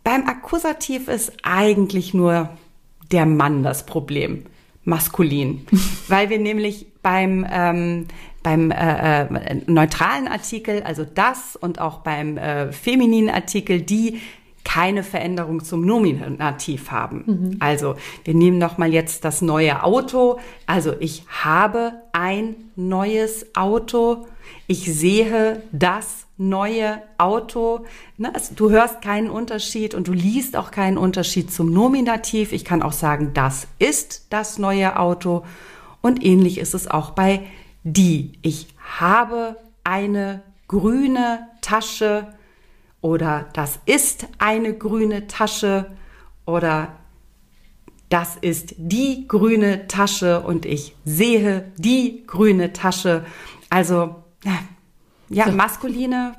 beim 0.04 0.28
Akkusativ 0.28 1.08
ist 1.08 1.32
eigentlich 1.44 2.14
nur 2.14 2.50
der 3.12 3.26
Mann 3.26 3.64
das 3.64 3.86
Problem. 3.86 4.46
Maskulin. 4.84 5.66
Weil 6.08 6.30
wir 6.30 6.40
nämlich 6.40 6.88
beim, 7.02 7.46
ähm, 7.50 8.08
beim 8.44 8.72
äh, 8.72 9.24
äh, 9.24 9.62
neutralen 9.66 10.28
Artikel, 10.28 10.84
also 10.84 11.06
das 11.06 11.56
und 11.56 11.80
auch 11.80 12.00
beim 12.00 12.38
äh, 12.38 12.72
femininen 12.72 13.34
Artikel, 13.34 13.82
die 13.82 14.20
keine 14.64 15.04
Veränderung 15.04 15.64
zum 15.64 15.86
Nominativ 15.86 16.90
haben. 16.90 17.58
Also 17.60 17.96
wir 18.24 18.34
nehmen 18.34 18.58
noch 18.58 18.78
mal 18.78 18.94
jetzt 18.94 19.26
das 19.26 19.42
neue 19.42 19.84
Auto. 19.84 20.40
Also 20.66 20.94
ich 21.00 21.26
habe 21.28 21.94
ein 22.14 22.56
neues 22.78 23.56
Auto. 23.56 24.26
Ich 24.68 24.86
sehe 24.86 25.62
das 25.74 26.28
neue 26.38 27.02
Auto. 27.18 27.86
Ne, 28.18 28.32
du 28.56 28.70
hörst 28.70 29.02
keinen 29.02 29.30
Unterschied 29.30 29.94
und 29.96 30.08
du 30.08 30.14
liest 30.14 30.56
auch 30.56 30.72
keinen 30.72 30.98
Unterschied 30.98 31.52
zum 31.52 31.72
Nominativ. 31.72 32.54
Ich 32.54 32.64
kann 32.64 32.82
auch 32.82 32.94
sagen, 32.94 33.32
das 33.34 33.68
ist 33.80 34.28
das 34.30 34.58
neue 34.58 34.98
Auto. 34.98 35.44
Und 36.02 36.24
ähnlich 36.24 36.58
ist 36.58 36.74
es 36.74 36.88
auch 36.88 37.12
bei 37.12 37.42
die. 37.84 38.34
Ich 38.42 38.68
habe 39.00 39.58
eine 39.84 40.42
grüne 40.68 41.48
Tasche 41.62 42.34
oder 43.02 43.46
das 43.54 43.80
ist 43.86 44.28
eine 44.40 44.74
grüne 44.74 45.28
Tasche 45.28 45.92
oder 46.46 46.90
das 48.10 48.36
ist 48.40 48.76
die 48.78 49.28
grüne 49.28 49.88
Tasche 49.88 50.42
und 50.42 50.66
ich 50.66 50.96
sehe 51.04 51.72
die 51.78 52.24
grüne 52.28 52.72
Tasche. 52.74 53.26
Also, 53.70 54.16
ja, 55.30 55.48
maskuline 55.52 56.36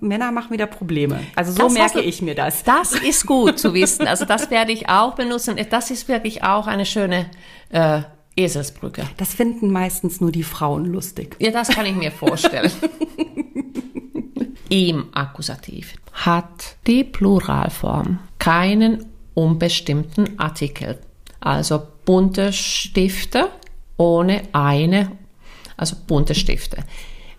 Männer 0.00 0.32
machen 0.32 0.50
wieder 0.50 0.66
Probleme. 0.66 1.20
Also 1.36 1.52
so 1.52 1.58
Das 1.64 1.72
merke 1.74 1.98
du- 1.98 2.04
ich 2.04 2.20
mir 2.22 2.34
das. 2.34 2.64
Das 2.64 2.92
ist 2.92 3.26
gut 3.26 3.58
zu 3.58 3.74
wissen. 3.74 4.08
Also 4.08 4.24
das 4.24 4.50
werde 4.50 4.72
ich 4.72 4.88
auch 4.88 5.14
benutzen. 5.14 5.56
Das 5.70 5.90
ist 5.90 6.08
wirklich 6.08 6.42
auch 6.42 6.66
eine 6.66 6.84
schöne 6.86 7.26
äh, 7.70 8.00
Eselsbrücke. 8.38 9.08
Das 9.16 9.34
finden 9.34 9.70
meistens 9.70 10.20
nur 10.20 10.32
die 10.32 10.42
Frauen 10.42 10.84
lustig. 10.86 11.36
Ja, 11.40 11.50
das 11.50 11.68
kann 11.68 11.86
ich 11.86 11.96
mir 11.96 12.12
vorstellen. 12.12 12.70
Im 14.68 15.06
Akkusativ 15.12 15.94
hat 16.12 16.76
die 16.86 17.02
Pluralform 17.04 18.18
keinen 18.38 19.06
unbestimmten 19.34 20.38
Artikel. 20.38 20.98
Also 21.40 21.82
bunte 22.04 22.52
Stifte 22.52 23.48
ohne 23.96 24.42
eine, 24.52 25.12
also 25.76 25.96
bunte 26.06 26.34
Stifte. 26.34 26.84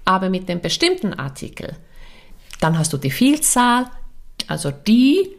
Aber 0.06 0.30
mit 0.30 0.50
dem 0.50 0.60
bestimmten 0.60 1.14
Artikel, 1.14 1.76
dann 2.60 2.78
hast 2.78 2.92
du 2.94 2.98
die 2.98 3.12
Vielzahl, 3.12 3.86
also 4.48 4.72
die 4.72 5.30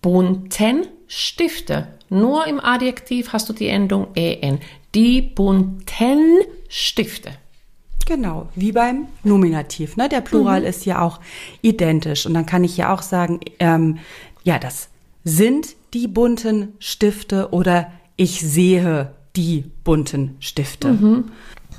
bunten 0.00 0.86
Stifte. 1.06 1.88
Nur 2.08 2.46
im 2.46 2.60
Adjektiv 2.60 3.32
hast 3.32 3.48
du 3.48 3.52
die 3.52 3.68
Endung 3.68 4.08
en. 4.14 4.60
Die 4.94 5.20
bunten 5.22 6.40
Stifte. 6.68 7.32
Genau, 8.06 8.48
wie 8.54 8.70
beim 8.70 9.08
Nominativ. 9.24 9.96
Ne? 9.96 10.08
Der 10.08 10.20
Plural 10.20 10.62
ist 10.62 10.86
ja 10.86 11.00
auch 11.00 11.20
identisch. 11.60 12.24
Und 12.24 12.34
dann 12.34 12.46
kann 12.46 12.62
ich 12.62 12.76
ja 12.76 12.94
auch 12.94 13.02
sagen, 13.02 13.40
ähm, 13.58 13.98
ja, 14.44 14.58
das 14.60 14.88
sind 15.24 15.74
die 15.92 16.06
bunten 16.06 16.74
Stifte 16.78 17.48
oder 17.50 17.90
ich 18.16 18.40
sehe 18.40 19.12
die 19.34 19.64
bunten 19.82 20.36
Stifte. 20.38 21.24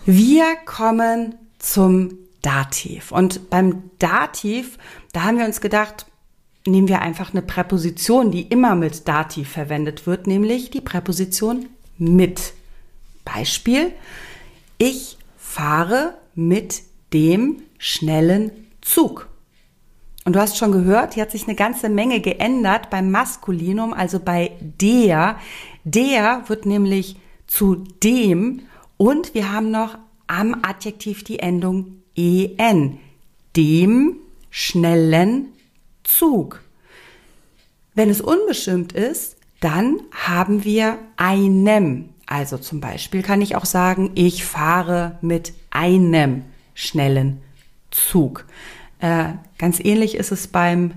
Wir 0.06 0.56
kommen 0.66 1.36
zum 1.60 2.18
Dativ. 2.42 3.12
Und 3.12 3.50
beim 3.50 3.84
Dativ, 4.00 4.78
da 5.14 5.24
haben 5.24 5.38
wir 5.38 5.46
uns 5.46 5.62
gedacht, 5.62 6.06
nehmen 6.68 6.88
wir 6.88 7.02
einfach 7.02 7.32
eine 7.32 7.42
Präposition, 7.42 8.32
die 8.32 8.44
immer 8.44 8.76
mit 8.76 9.08
Dativ 9.08 9.50
verwendet 9.50 10.06
wird, 10.06 10.28
nämlich 10.28 10.70
die 10.70 10.82
Präposition 10.82 11.68
mit. 11.98 12.54
Beispiel, 13.26 13.92
ich 14.78 15.18
fahre 15.38 16.14
mit 16.36 16.84
dem 17.14 17.62
schnellen 17.78 18.52
Zug. 18.82 19.30
Und 20.26 20.36
du 20.36 20.40
hast 20.40 20.58
schon 20.58 20.72
gehört, 20.72 21.14
hier 21.14 21.24
hat 21.24 21.32
sich 21.32 21.48
eine 21.48 21.56
ganze 21.56 21.90
Menge 21.90 22.20
geändert 22.20 22.90
beim 22.90 23.12
Maskulinum, 23.12 23.94
also 23.94 24.20
bei 24.20 24.52
der. 24.62 25.38
Der 25.86 26.44
wird 26.48 26.66
nämlich 26.66 27.16
zu 27.48 27.76
dem 28.04 28.64
und 28.98 29.34
wir 29.34 29.54
haben 29.54 29.72
noch 29.72 29.98
am 30.28 30.60
Adjektiv 30.64 31.24
die 31.24 31.40
Endung 31.40 32.02
en. 32.16 33.00
Dem 33.56 34.18
schnellen 34.50 35.54
Zug. 36.08 36.62
Wenn 37.94 38.10
es 38.10 38.22
unbestimmt 38.22 38.94
ist, 38.94 39.38
dann 39.60 40.02
haben 40.12 40.64
wir 40.64 41.00
einem. 41.18 42.10
Also 42.26 42.58
zum 42.58 42.80
Beispiel 42.80 43.24
kann 43.24 43.42
ich 43.42 43.56
auch 43.56 43.66
sagen, 43.66 44.12
ich 44.16 44.46
fahre 44.46 45.18
mit 45.22 45.54
einem 45.70 46.44
schnellen 46.74 47.42
Zug. 47.92 48.46
Äh, 49.00 49.34
ganz 49.58 49.80
ähnlich 49.80 50.16
ist 50.16 50.32
es 50.32 50.48
beim 50.48 50.94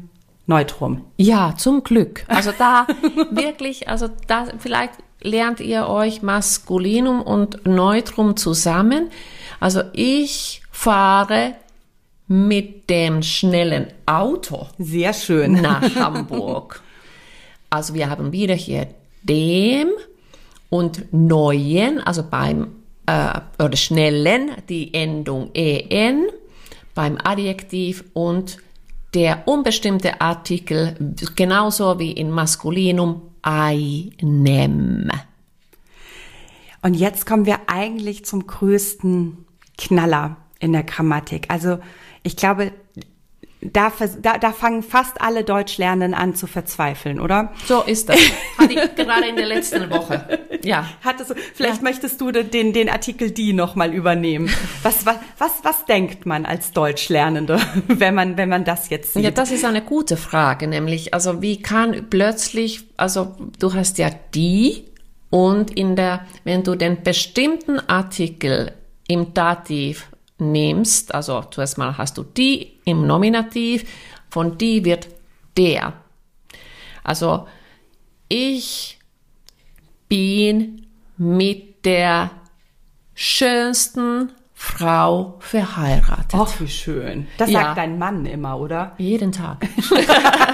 Neutrum. 0.47 1.05
Ja, 1.17 1.55
zum 1.57 1.85
Glück. 1.85 2.25
Also 2.29 2.53
da 2.57 2.87
wirklich, 3.31 3.89
also 3.89 4.09
da 4.27 4.47
vielleicht 4.59 4.95
lernt 5.21 5.61
ihr 5.61 5.87
euch 5.87 6.23
Maskulinum 6.23 7.23
und 7.23 7.67
Neutrum 7.67 8.37
zusammen. 8.37 9.11
Also 9.61 9.83
ich 9.93 10.63
fahre 10.71 11.55
mit 12.33 12.89
dem 12.89 13.25
schnellen 13.25 13.89
Auto 14.07 14.69
Sehr 14.79 15.13
schön. 15.13 15.53
nach 15.63 15.97
Hamburg. 15.97 16.81
Also 17.71 17.93
wir 17.95 18.09
haben 18.09 18.31
wieder 18.31 18.55
hier 18.55 18.87
dem 19.25 19.89
und 20.69 21.13
neuen, 21.13 21.99
also 21.99 22.23
beim 22.23 22.69
äh, 23.07 23.41
oder 23.61 23.77
schnellen 23.77 24.53
die 24.69 24.95
Endung 24.95 25.51
en, 25.55 26.29
beim 26.95 27.19
Adjektiv 27.21 28.05
und 28.13 28.59
der 29.15 29.49
unbestimmte 29.49 30.21
Artikel 30.21 31.15
genauso 31.35 31.99
wie 31.99 32.13
in 32.13 32.31
Maskulinum 32.31 33.23
einem. 33.43 35.11
Und 36.83 36.95
jetzt 36.95 37.27
kommen 37.27 37.45
wir 37.45 37.59
eigentlich 37.67 38.25
zum 38.25 38.47
größten 38.47 39.37
Knaller 39.77 40.37
in 40.61 40.73
der 40.73 40.85
Grammatik. 40.85 41.47
Also 41.49 41.79
ich 42.23 42.37
glaube, 42.37 42.73
da, 43.63 43.93
da, 44.23 44.39
da 44.39 44.53
fangen 44.53 44.83
fast 44.83 45.21
alle 45.21 45.45
Deutschlernenden 45.45 46.15
an 46.15 46.35
zu 46.35 46.47
verzweifeln, 46.47 47.21
oder? 47.21 47.53
So 47.67 47.83
ist 47.83 48.09
das. 48.09 48.17
Hatte 48.57 48.73
ich 48.73 48.95
gerade 48.97 49.29
in 49.29 49.37
der 49.37 49.47
letzten 49.47 49.91
Woche. 49.91 50.39
Ja. 50.63 50.89
Hattest 51.05 51.35
vielleicht 51.55 51.77
Ja. 51.77 51.83
möchtest 51.83 52.21
du 52.23 52.33
den, 52.33 52.73
den 52.73 52.89
Artikel 52.89 53.31
die 53.31 53.53
nochmal 53.53 53.93
übernehmen. 53.93 54.51
Was, 54.83 55.05
was, 55.05 55.17
was, 55.37 55.51
was 55.63 55.85
denkt 55.85 56.25
man 56.25 56.47
als 56.47 56.73
Deutschlernende, 56.73 57.61
wenn 57.89 58.15
man, 58.15 58.39
wenn 58.39 58.49
man 58.49 58.65
das 58.65 58.89
jetzt 58.89 59.13
sieht? 59.13 59.25
Ja, 59.25 59.31
das 59.31 59.51
ist 59.51 59.65
eine 59.67 59.83
gute 59.83 60.17
Frage, 60.17 60.67
nämlich, 60.67 61.13
also 61.13 61.43
wie 61.43 61.61
kann 61.61 62.07
plötzlich, 62.09 62.85
also 62.97 63.37
du 63.59 63.75
hast 63.75 63.99
ja 63.99 64.11
die 64.35 64.87
und 65.29 65.71
in 65.77 65.97
der, 65.97 66.25
wenn 66.45 66.63
du 66.63 66.77
den 66.77 67.03
bestimmten 67.03 67.79
Artikel 67.79 68.73
im 69.07 69.35
Dativ 69.35 70.07
nimmst, 70.41 71.15
also 71.15 71.43
zuerst 71.51 71.79
mal 71.79 71.97
hast 71.99 72.19
du 72.19 72.23
die 72.23 72.79
im 72.85 73.07
Nominativ, 73.07 73.85
von 74.31 74.59
die 74.59 74.85
wird 74.85 75.09
der. 75.57 75.93
Also 77.05 77.47
ich 78.29 78.99
bin 80.09 80.87
mit 81.17 81.85
der 81.85 82.31
schönsten 83.15 84.33
Frau 84.55 85.37
verheiratet. 85.41 86.35
Ach, 86.35 86.61
wie 86.61 86.69
schön. 86.69 87.27
Das 87.39 87.51
Ja. 87.51 87.61
sagt 87.63 87.79
dein 87.79 87.99
Mann 87.99 88.27
immer, 88.27 88.59
oder? 88.59 88.93
Jeden 88.99 89.33
Tag. 89.33 89.67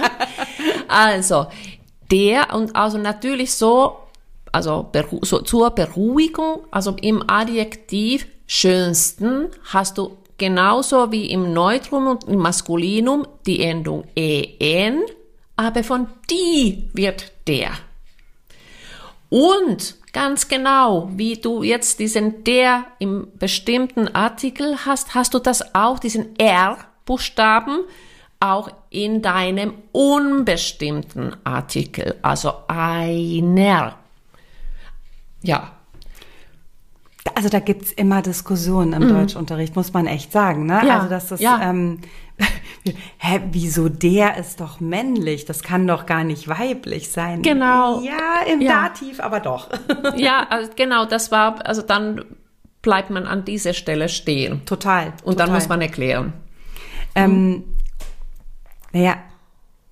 also, 0.89 1.47
der 2.11 2.55
und 2.55 2.77
also 2.77 2.99
natürlich 2.99 3.53
so, 3.53 3.99
also 4.53 4.89
beru 4.93 5.19
so 5.25 5.41
zur 5.41 5.71
Beruhigung, 5.71 6.61
also 6.71 6.97
im 7.03 7.29
Adjektiv 7.29 8.27
schönsten 8.47 9.49
hast 9.65 9.99
du 9.99 10.17
genauso 10.39 11.11
wie 11.13 11.31
im 11.31 11.53
Neutrum 11.53 12.07
und 12.07 12.25
im 12.25 12.39
Maskulinum 12.39 13.27
die 13.47 13.63
Endung 13.63 14.05
en, 14.15 15.03
aber 15.57 15.83
von 15.83 16.09
die 16.31 16.89
wird 16.93 17.33
der. 17.47 17.71
Und 19.29 19.97
ganz 20.13 20.49
genau, 20.49 21.11
wie 21.13 21.37
du 21.37 21.63
jetzt 21.63 21.99
diesen 21.99 22.45
der 22.45 22.85
im 22.99 23.29
bestimmten 23.39 24.09
Artikel 24.15 24.85
hast, 24.85 25.15
hast 25.15 25.35
du 25.35 25.39
das 25.39 25.75
auch, 25.75 25.99
diesen 25.99 26.39
R-Buchstaben, 26.39 27.81
auch 28.39 28.71
in 28.91 29.23
deinem 29.23 29.75
unbestimmten 29.93 31.37
Artikel, 31.45 32.17
also 32.23 32.53
einer. 32.69 33.97
Ja, 35.43 35.76
Also 37.35 37.49
da 37.49 37.59
gibt's 37.61 37.93
immer 37.93 38.23
Diskussionen 38.23 38.93
im 38.93 39.09
Deutschunterricht, 39.09 39.77
muss 39.77 39.93
man 39.93 40.07
echt 40.07 40.33
sagen. 40.33 40.67
Ne? 40.67 40.81
Mhm. 40.83 40.89
Ja, 40.89 40.97
Also 40.99 41.09
dass 41.09 41.29
das, 41.29 41.41
ja. 41.41 41.61
ähm, 41.63 42.01
hä, 43.19 43.41
wieso 43.53 43.89
der 43.89 44.37
ist 44.37 44.61
doch 44.61 44.81
männlich? 44.81 45.45
Das 45.45 45.63
kann 45.63 45.87
doch 45.87 46.07
gar 46.07 46.25
nicht 46.25 46.49
weiblich 46.49 47.11
sein. 47.11 47.43
Genau. 47.43 48.01
Ja, 48.01 48.43
im 48.53 48.61
Ja. 48.61 48.89
Dativ, 48.89 49.21
aber 49.21 49.41
doch. 49.41 49.69
ja, 50.17 50.47
also 50.51 50.71
genau, 50.77 51.05
das 51.07 51.31
war, 51.33 51.67
also 51.67 51.83
dann 51.83 52.25
bleibt 52.83 53.11
man 53.11 53.27
an 53.27 53.45
dieser 53.45 53.73
Stelle 53.75 54.09
stehen. 54.09 54.65
total. 54.65 55.13
Und 55.25 55.41
dann 55.41 55.47
total. 55.47 55.55
muss 55.55 55.69
man 55.69 55.81
erklären. 55.83 56.33
Ähm, 57.15 57.65
naja, 58.93 59.17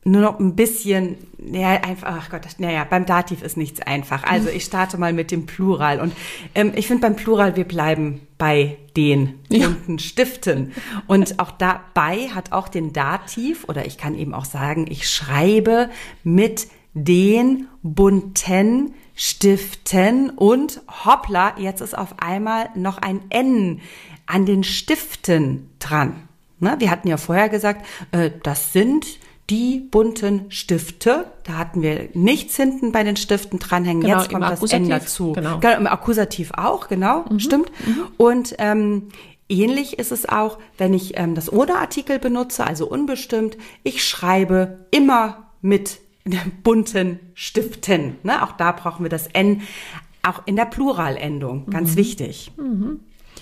nur 0.04 0.20
noch 0.20 0.38
ein 0.38 0.54
bisschen, 0.54 1.16
naja, 1.38 1.80
einfach, 1.82 2.16
ach 2.20 2.30
Gott, 2.30 2.42
naja, 2.58 2.86
beim 2.88 3.06
Dativ 3.06 3.42
ist 3.42 3.56
nichts 3.56 3.80
einfach. 3.80 4.22
Also 4.24 4.50
ich 4.50 4.64
starte 4.64 4.98
mal 4.98 5.14
mit 5.14 5.30
dem 5.30 5.46
Plural. 5.46 6.00
Und 6.00 6.12
ähm, 6.54 6.72
ich 6.76 6.86
finde 6.86 7.02
beim 7.02 7.16
Plural, 7.16 7.56
wir 7.56 7.64
bleiben 7.64 8.20
bei 8.36 8.76
den 8.96 9.40
bunten 9.48 9.98
Stiften. 9.98 10.72
Und 11.06 11.40
auch 11.40 11.50
dabei 11.50 12.28
hat 12.34 12.52
auch 12.52 12.68
den 12.68 12.92
Dativ, 12.92 13.64
oder 13.66 13.86
ich 13.86 13.96
kann 13.96 14.14
eben 14.14 14.34
auch 14.34 14.44
sagen, 14.44 14.86
ich 14.88 15.08
schreibe 15.08 15.88
mit 16.22 16.68
den 16.92 17.66
bunten 17.82 18.94
Stiften 19.14 20.30
und 20.30 20.82
hoppla, 21.04 21.54
jetzt 21.58 21.80
ist 21.80 21.96
auf 21.96 22.16
einmal 22.18 22.68
noch 22.74 22.98
ein 22.98 23.20
N 23.30 23.80
an 24.26 24.44
den 24.44 24.64
Stiften 24.64 25.70
dran. 25.78 26.28
Ne? 26.60 26.76
Wir 26.78 26.90
hatten 26.90 27.08
ja 27.08 27.16
vorher 27.16 27.48
gesagt, 27.48 27.86
äh, 28.12 28.30
das 28.42 28.72
sind 28.72 29.18
die 29.50 29.80
bunten 29.80 30.46
Stifte. 30.50 31.26
Da 31.44 31.58
hatten 31.58 31.82
wir 31.82 32.08
nichts 32.14 32.56
hinten 32.56 32.92
bei 32.92 33.02
den 33.04 33.16
Stiften 33.16 33.58
dranhängen. 33.58 34.02
Genau, 34.02 34.18
Jetzt 34.18 34.30
kommt 34.30 34.44
das 34.44 34.72
N 34.72 34.88
dazu. 34.88 35.32
genau. 35.32 35.60
Im 35.60 35.86
Akkusativ 35.86 36.52
auch, 36.56 36.88
genau, 36.88 37.24
stimmt. 37.38 37.70
Und 38.16 38.54
ähm, 38.58 39.08
ähnlich 39.48 39.98
ist 39.98 40.12
es 40.12 40.26
auch, 40.28 40.58
wenn 40.78 40.94
ich 40.94 41.18
ähm, 41.18 41.34
das 41.34 41.52
Oder-Artikel 41.52 42.18
benutze, 42.18 42.66
also 42.66 42.88
unbestimmt. 42.88 43.58
Ich 43.82 44.04
schreibe 44.04 44.86
immer 44.90 45.50
mit 45.60 46.00
bunten 46.62 47.20
Stiften. 47.34 48.16
Ne? 48.22 48.42
Auch 48.42 48.52
da 48.52 48.72
brauchen 48.72 49.04
wir 49.04 49.10
das 49.10 49.26
N, 49.28 49.62
auch 50.22 50.42
in 50.46 50.56
der 50.56 50.64
Pluralendung. 50.64 51.66
Ganz 51.68 51.96
wichtig. 51.96 52.52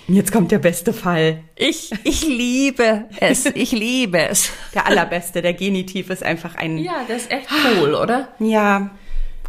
Jetzt 0.09 0.33
kommt 0.33 0.51
der 0.51 0.59
beste 0.59 0.93
Fall. 0.93 1.45
Ich, 1.57 1.91
ich 2.05 2.27
liebe 2.27 3.05
es, 3.21 3.47
ich 3.47 3.73
liebe 3.73 4.19
es. 4.29 4.51
Der 4.75 4.87
allerbeste, 4.87 5.43
der 5.43 5.55
Genitiv 5.55 6.11
ist 6.11 6.23
einfach 6.23 6.55
ein. 6.57 6.79
Ja, 6.79 7.05
das 7.07 7.23
ist 7.23 7.31
echt 7.31 7.47
cool, 7.81 7.95
oder? 7.95 8.29
Ja. 8.39 8.91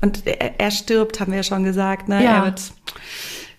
Und 0.02 0.28
er, 0.28 0.60
er 0.60 0.72
stirbt, 0.72 1.20
haben 1.20 1.32
wir 1.32 1.38
ja 1.38 1.44
schon 1.44 1.63
gesagt. 1.63 2.08
Ne? 2.10 2.24
Ja. 2.24 2.38
Er 2.39 2.46
wird 2.46 2.62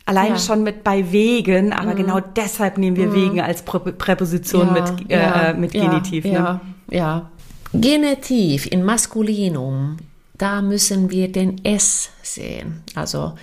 alleine 0.07 0.29
Ja. 0.29 0.35
Mhm. 0.35 0.39
schon 0.39 0.63
mit 0.63 0.85
bei 0.85 1.11
wegen, 1.11 1.73
aber 1.73 1.95
genau 1.95 2.21
deshalb 2.21 2.79
nehmen 2.79 2.97
wir 2.97 3.13
wegen 3.15 3.41
als 3.41 3.63
Prä 3.63 3.79
Präposition 3.79 4.73
mit, 4.73 4.85
äh, 5.09 5.55
mit 5.55 5.73
Genitiv. 5.73 6.25
Ja, 6.27 6.31
ne? 6.31 6.61
ja, 6.91 6.99
ja. 6.99 7.31
Genitiv 7.73 8.67
in 8.67 8.85
Maskulinum, 8.85 9.97
da 10.39 10.63
müssen 10.63 11.11
wir 11.11 11.33
den 11.33 11.65
S 11.65 12.11
sehen. 12.23 12.83
Also 12.95 13.35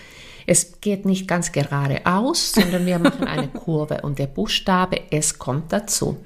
es 0.48 0.80
geht 0.82 1.06
nicht 1.06 1.28
ganz 1.28 1.52
geradeaus, 1.52 2.52
sondern 2.54 2.86
wir 2.86 3.00
machen 3.00 3.26
eine 3.26 3.48
Kurve 3.54 4.02
und 4.02 4.20
der 4.20 4.28
Buchstabe 4.28 5.12
S 5.12 5.40
kommt 5.40 5.72
dazu. 5.74 6.18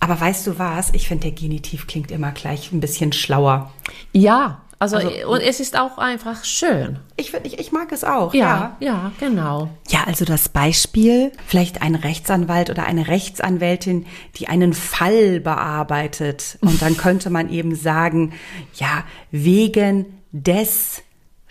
Aber 0.00 0.18
weißt 0.18 0.46
du 0.46 0.58
was? 0.58 0.90
Ich 0.94 1.08
finde, 1.08 1.24
der 1.24 1.32
Genitiv 1.32 1.86
klingt 1.86 2.10
immer 2.10 2.32
gleich 2.32 2.72
ein 2.72 2.80
bisschen 2.80 3.12
schlauer. 3.12 3.70
Ja, 4.12 4.62
also, 4.78 4.96
Also- 4.96 5.28
und 5.28 5.40
es 5.42 5.60
ist 5.60 5.78
auch 5.78 5.98
einfach 5.98 6.42
schön. 6.42 6.98
Ich, 7.18 7.34
ich, 7.44 7.58
ich 7.58 7.70
mag 7.70 7.92
es 7.92 8.02
auch. 8.02 8.32
Ja, 8.32 8.78
ja, 8.80 9.12
genau. 9.20 9.68
Ja, 9.90 10.04
also 10.06 10.24
das 10.24 10.48
Beispiel, 10.48 11.32
vielleicht 11.46 11.82
ein 11.82 11.94
Rechtsanwalt 11.94 12.70
oder 12.70 12.86
eine 12.86 13.06
Rechtsanwältin, 13.08 14.06
die 14.36 14.48
einen 14.48 14.72
Fall 14.72 15.40
bearbeitet. 15.40 16.56
Und 16.62 16.80
dann 16.80 16.96
könnte 16.96 17.28
man 17.28 17.50
eben 17.50 17.74
sagen, 17.74 18.32
ja, 18.76 19.04
wegen 19.30 20.06
des 20.32 21.02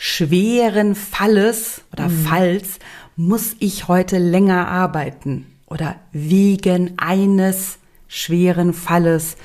schweren 0.01 0.95
Falles 0.95 1.81
oder 1.91 2.09
Falls 2.09 2.79
muss 3.17 3.57
ich 3.59 3.89
heute 3.89 4.17
länger 4.17 4.69
arbeiten. 4.69 5.45
Oder 5.65 5.97
wegen 6.13 6.93
eines 6.97 7.79
schweren 8.07 8.73
Falles 8.73 9.35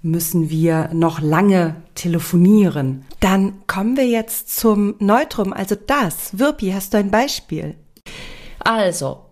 müssen 0.00 0.48
wir 0.48 0.88
noch 0.94 1.20
lange 1.20 1.76
telefonieren. 1.94 3.04
Dann 3.20 3.66
kommen 3.66 3.98
wir 3.98 4.06
jetzt 4.06 4.56
zum 4.58 4.94
Neutrum, 4.98 5.52
also 5.52 5.74
das. 5.74 6.38
Wirpi, 6.38 6.70
hast 6.70 6.94
du 6.94 6.98
ein 6.98 7.10
Beispiel? 7.10 7.74
Also, 8.60 9.26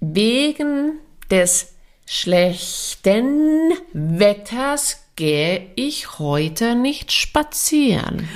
wegen 0.00 0.98
des 1.30 1.72
schlechten 2.04 3.72
Wetters 3.94 4.98
gehe 5.16 5.70
ich 5.76 6.18
heute 6.18 6.74
nicht 6.74 7.10
spazieren. 7.10 8.28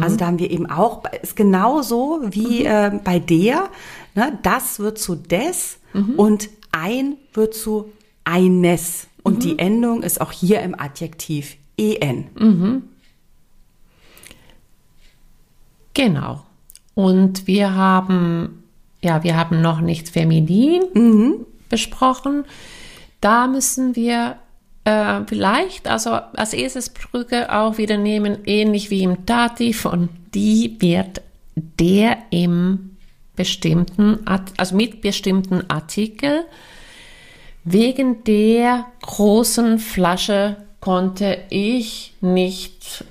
Also 0.00 0.16
da 0.16 0.26
haben 0.26 0.38
wir 0.38 0.50
eben 0.50 0.66
auch, 0.70 1.02
ist 1.22 1.36
genauso 1.36 2.20
wie 2.30 2.64
äh, 2.64 2.90
bei 3.02 3.18
der, 3.18 3.70
ne, 4.14 4.38
das 4.42 4.78
wird 4.78 4.98
zu 4.98 5.14
des 5.14 5.78
und 6.16 6.48
ein 6.72 7.16
wird 7.32 7.54
zu 7.54 7.92
eines. 8.24 9.06
Und 9.22 9.42
die 9.42 9.58
Endung 9.58 10.02
ist 10.02 10.20
auch 10.20 10.32
hier 10.32 10.60
im 10.60 10.78
Adjektiv 10.78 11.56
en. 11.78 12.26
Genau. 15.94 16.42
Und 16.94 17.46
wir 17.46 17.74
haben, 17.74 18.64
ja, 19.00 19.22
wir 19.22 19.36
haben 19.36 19.62
noch 19.62 19.80
nicht 19.80 20.08
feminin 20.08 21.46
besprochen. 21.68 22.44
Da 23.20 23.46
müssen 23.46 23.96
wir 23.96 24.36
äh, 24.84 25.20
vielleicht, 25.26 25.88
also 25.88 26.10
als 26.10 26.52
erstes 26.52 26.90
Brücke 26.90 27.52
auch 27.52 27.78
wieder 27.78 27.96
nehmen, 27.96 28.38
ähnlich 28.44 28.90
wie 28.90 29.02
im 29.02 29.24
Dativ 29.26 29.84
und 29.84 30.10
die 30.34 30.76
wird 30.80 31.22
der 31.56 32.18
im 32.30 32.96
bestimmten, 33.36 34.20
also 34.56 34.76
mit 34.76 35.00
bestimmten 35.00 35.68
Artikel 35.68 36.44
Wegen 37.64 38.24
der 38.24 38.86
großen 39.00 39.78
Flasche 39.78 40.56
konnte 40.80 41.38
ich 41.48 42.12
nicht 42.20 43.04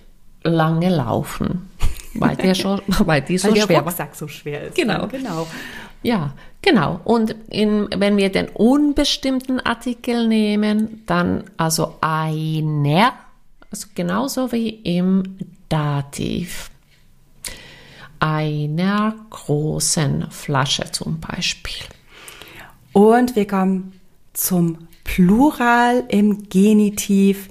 lange 0.43 0.95
laufen, 0.95 1.71
weil 2.13 2.35
der 2.35 2.53
schon, 2.55 2.81
weil 2.87 3.21
die 3.23 3.39
so 3.39 3.47
Weil 3.47 3.55
der 3.55 3.61
schwer. 3.63 3.81
Rucksack 3.81 4.15
so 4.15 4.27
schwer 4.27 4.61
ist. 4.65 4.75
Genau. 4.75 5.01
ne? 5.01 5.07
genau. 5.07 5.47
Ja, 6.03 6.33
genau. 6.63 6.99
Und 7.03 7.35
in, 7.49 7.87
wenn 7.95 8.17
wir 8.17 8.31
den 8.31 8.49
unbestimmten 8.49 9.59
Artikel 9.59 10.27
nehmen, 10.27 11.03
dann 11.05 11.43
also 11.57 11.95
einer, 12.01 13.13
also 13.69 13.87
genauso 13.93 14.51
wie 14.51 14.69
im 14.69 15.37
Dativ. 15.69 16.71
einer 18.19 19.15
großen 19.31 20.27
Flasche 20.31 20.85
zum 20.91 21.19
Beispiel. 21.19 21.83
Und 22.93 23.35
wir 23.35 23.45
kommen 23.45 23.99
zum 24.31 24.87
Plural 25.03 26.05
im 26.07 26.47
Genitiv. 26.47 27.49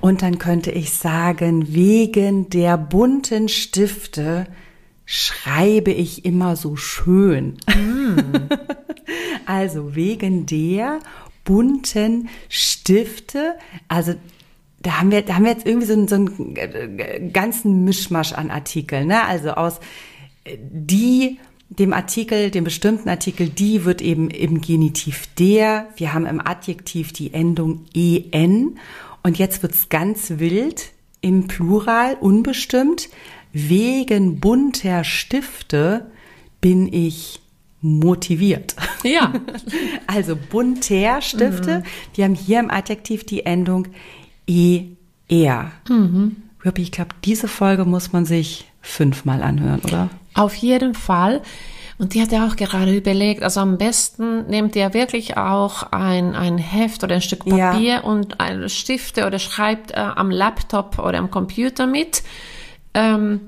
Und 0.00 0.22
dann 0.22 0.38
könnte 0.38 0.72
ich 0.72 0.92
sagen, 0.92 1.72
wegen 1.72 2.50
der 2.50 2.76
bunten 2.76 3.48
Stifte 3.48 4.48
schreibe 5.04 5.90
ich 5.90 6.24
immer 6.24 6.56
so 6.56 6.76
schön. 6.76 7.58
Mm. 7.66 8.48
also 9.46 9.94
wegen 9.94 10.46
der 10.46 11.00
bunten 11.44 12.28
Stifte, 12.48 13.54
also 13.88 14.14
da 14.80 14.98
haben 14.98 15.10
wir, 15.10 15.22
da 15.22 15.36
haben 15.36 15.44
wir 15.44 15.52
jetzt 15.52 15.66
irgendwie 15.66 15.86
so, 15.86 16.06
so 16.06 16.14
einen 16.14 17.32
ganzen 17.32 17.84
Mischmasch 17.84 18.32
an 18.32 18.50
Artikeln, 18.50 19.08
ne? 19.08 19.24
Also 19.24 19.52
aus 19.52 19.78
äh, 20.44 20.56
die, 20.58 21.38
dem 21.68 21.92
Artikel, 21.92 22.50
dem 22.50 22.64
bestimmten 22.64 23.08
Artikel, 23.08 23.48
die 23.48 23.84
wird 23.84 24.02
eben 24.02 24.28
im 24.30 24.60
Genitiv 24.60 25.28
der. 25.38 25.88
Wir 25.96 26.12
haben 26.12 26.26
im 26.26 26.44
Adjektiv 26.44 27.12
die 27.12 27.32
Endung 27.32 27.86
en. 27.94 28.78
Und 29.22 29.38
jetzt 29.38 29.62
wird's 29.62 29.88
ganz 29.88 30.34
wild 30.36 30.90
im 31.20 31.46
Plural, 31.46 32.16
unbestimmt. 32.20 33.08
Wegen 33.52 34.40
bunter 34.40 35.04
Stifte 35.04 36.06
bin 36.60 36.92
ich 36.92 37.40
motiviert. 37.80 38.76
Ja. 39.02 39.32
also 40.06 40.36
bunter 40.36 41.20
Stifte. 41.20 41.80
Mhm. 41.80 41.84
Wir 42.14 42.24
haben 42.24 42.34
hier 42.34 42.60
im 42.60 42.70
Adjektiv 42.70 43.24
die 43.24 43.44
Endung 43.44 43.88
er. 45.28 45.72
Mhm. 45.88 46.36
Ruby, 46.64 46.82
ich 46.82 46.92
glaube, 46.92 47.14
diese 47.24 47.48
Folge 47.48 47.84
muss 47.84 48.12
man 48.12 48.24
sich 48.24 48.66
fünfmal 48.80 49.42
anhören, 49.42 49.80
oder? 49.80 50.10
Auf 50.34 50.54
jeden 50.54 50.94
Fall. 50.94 51.42
Und 51.98 52.14
die 52.14 52.22
hat 52.22 52.32
ja 52.32 52.46
auch 52.46 52.56
gerade 52.56 52.96
überlegt, 52.96 53.42
also 53.42 53.60
am 53.60 53.78
besten 53.78 54.46
nehmt 54.46 54.74
ihr 54.76 54.94
wirklich 54.94 55.36
auch 55.36 55.92
ein, 55.92 56.34
ein 56.34 56.58
Heft 56.58 57.04
oder 57.04 57.16
ein 57.16 57.22
Stück 57.22 57.44
Papier 57.44 57.94
ja. 57.94 58.00
und 58.00 58.36
Stifte 58.66 59.26
oder 59.26 59.38
schreibt 59.38 59.92
äh, 59.92 59.96
am 59.96 60.30
Laptop 60.30 60.98
oder 60.98 61.18
am 61.18 61.30
Computer 61.30 61.86
mit. 61.86 62.22
Ähm, 62.94 63.40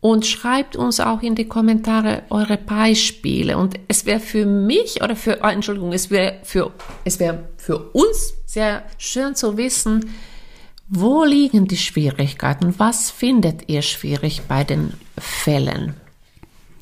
und 0.00 0.26
schreibt 0.26 0.76
uns 0.76 1.00
auch 1.00 1.22
in 1.22 1.34
die 1.34 1.48
Kommentare 1.48 2.22
eure 2.30 2.56
Beispiele. 2.56 3.58
Und 3.58 3.74
es 3.88 4.06
wäre 4.06 4.20
für 4.20 4.46
mich 4.46 5.02
oder 5.02 5.16
für, 5.16 5.40
oh, 5.42 5.48
Entschuldigung, 5.48 5.92
es 5.92 6.10
wäre 6.10 6.38
für, 6.44 6.72
es 7.04 7.18
wäre 7.18 7.48
für 7.56 7.78
uns 7.92 8.34
sehr 8.46 8.84
schön 8.96 9.34
zu 9.34 9.56
wissen, 9.56 10.12
wo 10.88 11.24
liegen 11.24 11.66
die 11.66 11.76
Schwierigkeiten? 11.76 12.74
Was 12.78 13.10
findet 13.10 13.68
ihr 13.68 13.82
schwierig 13.82 14.42
bei 14.48 14.64
den 14.64 14.94
Fällen? 15.18 15.94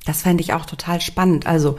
Das 0.05 0.23
fände 0.23 0.43
ich 0.43 0.53
auch 0.53 0.67
total 0.67 1.01
spannend. 1.01 1.47
Also 1.47 1.79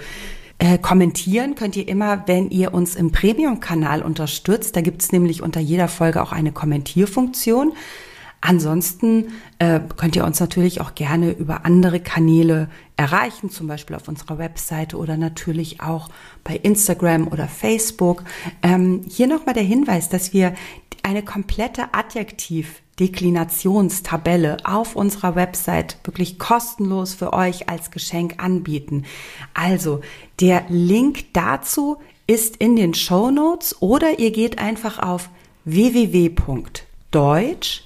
äh, 0.58 0.78
kommentieren 0.78 1.56
könnt 1.56 1.76
ihr 1.78 1.88
immer, 1.88 2.28
wenn 2.28 2.50
ihr 2.50 2.74
uns 2.74 2.96
im 2.96 3.12
Premium-Kanal 3.12 4.02
unterstützt. 4.02 4.76
Da 4.76 4.82
gibt 4.82 5.04
es 5.04 5.12
nämlich 5.12 5.42
unter 5.42 5.62
jeder 5.62 5.88
Folge 5.88 6.22
auch 6.22 6.34
eine 6.34 6.52
Kommentierfunktion. 6.52 7.74
Ansonsten 8.48 9.34
äh, 9.60 9.82
könnt 9.98 10.16
ihr 10.16 10.24
uns 10.24 10.40
natürlich 10.40 10.80
auch 10.80 10.96
gerne 10.96 11.32
über 11.32 11.66
andere 11.66 12.00
Kanäle 12.00 12.70
erreichen, 12.96 13.50
zum 13.50 13.68
Beispiel 13.68 13.94
auf 13.94 14.08
unserer 14.08 14.38
Webseite 14.38 14.96
oder 14.96 15.18
natürlich 15.18 15.82
auch 15.82 16.08
bei 16.46 16.56
Instagram 16.56 17.28
oder 17.28 17.50
Facebook. 17.50 18.24
Ähm, 18.64 19.04
hier 19.10 19.28
nochmal 19.28 19.54
der 19.54 19.64
Hinweis, 19.64 20.08
dass 20.08 20.32
wir 20.32 20.54
eine 21.04 21.24
komplette 21.24 21.94
Adjektiv-Deklinationstabelle 21.94 24.60
auf 24.64 24.96
unserer 24.96 25.36
Website 25.36 25.98
wirklich 26.06 26.40
kostenlos 26.40 27.16
für 27.16 27.34
euch 27.34 27.68
als 27.68 27.92
Geschenk 27.92 28.42
anbieten. 28.42 29.04
Also 29.54 30.00
der 30.40 30.64
Link 30.70 31.34
dazu 31.34 31.98
ist 32.28 32.56
in 32.56 32.78
den 32.78 32.94
Show 32.94 33.30
Notes 33.30 33.82
oder 33.82 34.20
ihr 34.20 34.32
geht 34.32 34.58
einfach 34.58 35.00
auf 35.00 35.30
www.deutsch 35.66 37.84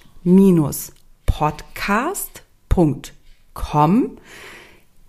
podcast.com 1.26 4.18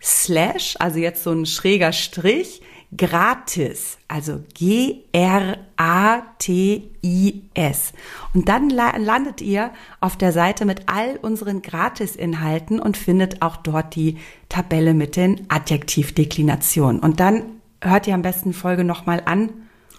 slash, 0.00 0.76
also 0.78 0.98
jetzt 0.98 1.22
so 1.22 1.32
ein 1.32 1.44
schräger 1.46 1.92
Strich, 1.92 2.62
gratis, 2.96 3.98
also 4.08 4.40
G-R-A-T-I-S. 4.54 5.62
Und 8.34 8.48
dann 8.48 8.70
landet 8.70 9.40
ihr 9.40 9.70
auf 10.00 10.16
der 10.16 10.32
Seite 10.32 10.64
mit 10.64 10.82
all 10.86 11.18
unseren 11.22 11.62
Gratis-Inhalten 11.62 12.80
und 12.80 12.96
findet 12.96 13.42
auch 13.42 13.56
dort 13.56 13.94
die 13.94 14.18
Tabelle 14.48 14.94
mit 14.94 15.16
den 15.16 15.46
Adjektivdeklinationen. 15.48 17.00
Und 17.00 17.20
dann 17.20 17.44
hört 17.80 18.06
ihr 18.06 18.14
am 18.14 18.22
besten 18.22 18.52
Folge 18.52 18.84
nochmal 18.84 19.22
an 19.24 19.50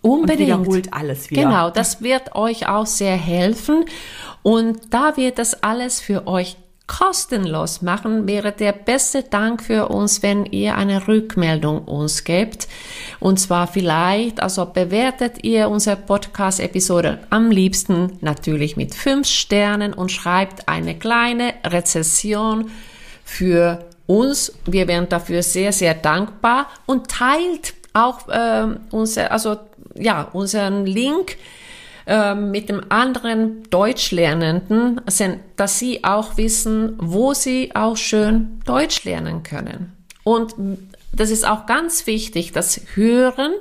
Unbedingt. 0.04 0.52
Und 0.52 0.66
wiederholt 0.66 0.94
alles 0.94 1.30
wieder. 1.30 1.44
Genau, 1.44 1.70
das 1.70 2.02
wird 2.02 2.36
euch 2.36 2.68
auch 2.68 2.86
sehr 2.86 3.16
helfen. 3.16 3.86
Und 4.44 4.94
da 4.94 5.18
wir 5.18 5.32
das 5.32 5.64
alles 5.64 6.00
für 6.00 6.28
euch 6.28 6.58
kostenlos 6.86 7.82
machen, 7.82 8.28
wäre 8.28 8.52
der 8.52 8.74
beste 8.74 9.24
Dank 9.24 9.64
für 9.64 9.88
uns, 9.88 10.22
wenn 10.22 10.46
ihr 10.46 10.76
eine 10.76 11.08
Rückmeldung 11.08 11.86
uns 11.86 12.26
gebt. 12.26 12.68
Und 13.20 13.40
zwar 13.40 13.68
vielleicht, 13.68 14.42
also 14.42 14.66
bewertet 14.66 15.44
ihr 15.44 15.70
unsere 15.70 15.96
Podcast-Episode 15.96 17.20
am 17.30 17.52
liebsten 17.52 18.18
natürlich 18.20 18.76
mit 18.76 18.94
fünf 18.94 19.28
Sternen 19.28 19.94
und 19.94 20.12
schreibt 20.12 20.68
eine 20.68 20.98
kleine 20.98 21.54
Rezession 21.66 22.70
für 23.24 23.86
uns. 24.06 24.52
Wir 24.66 24.88
wären 24.90 25.08
dafür 25.08 25.42
sehr, 25.42 25.72
sehr 25.72 25.94
dankbar 25.94 26.68
und 26.86 27.10
teilt 27.10 27.74
auch 27.94 28.28
äh, 28.28 28.68
unser, 28.92 29.32
also 29.32 29.58
ja, 29.96 30.24
unseren 30.34 30.86
Link 30.86 31.38
äh, 32.06 32.36
mit 32.36 32.70
dem 32.70 32.82
anderen 32.90 33.64
Deutschlernenden, 33.70 35.02
dass 35.56 35.80
sie 35.80 36.04
auch 36.04 36.38
wissen, 36.38 36.96
wo 37.00 37.34
sie 37.34 37.72
auch 37.76 37.98
schön 37.98 38.60
Deutsch 38.66 39.04
lernen 39.04 39.44
können. 39.44 39.94
Und 40.24 40.56
das 41.12 41.30
ist 41.30 41.48
auch 41.48 41.66
ganz 41.66 42.08
wichtig, 42.08 42.52
das 42.52 42.82
Hören, 42.96 43.54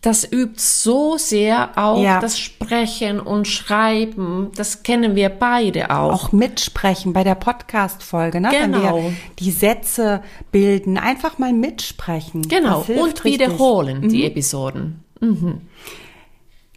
das 0.00 0.30
übt 0.30 0.60
so 0.60 1.16
sehr 1.18 1.76
auch 1.76 2.02
ja. 2.02 2.20
das 2.20 2.38
Sprechen 2.38 3.18
und 3.18 3.48
Schreiben. 3.48 4.50
Das 4.54 4.84
kennen 4.84 5.16
wir 5.16 5.28
beide 5.28 5.90
auch. 5.90 6.12
Auch 6.12 6.32
mitsprechen 6.32 7.12
bei 7.12 7.24
der 7.24 7.34
Podcast-Folge, 7.34 8.40
ne? 8.40 8.50
Genau. 8.50 8.62
Wenn 8.62 8.72
wir 8.72 8.80
genau. 8.80 9.12
die 9.40 9.50
Sätze 9.50 10.22
bilden, 10.52 10.98
einfach 10.98 11.38
mal 11.38 11.52
mitsprechen. 11.52 12.42
Genau. 12.42 12.84
Und 12.86 13.24
wiederholen 13.24 13.98
richtig. 13.98 14.12
die 14.12 14.18
mhm. 14.18 14.30
Episoden. 14.30 15.04
Mhm. 15.20 15.60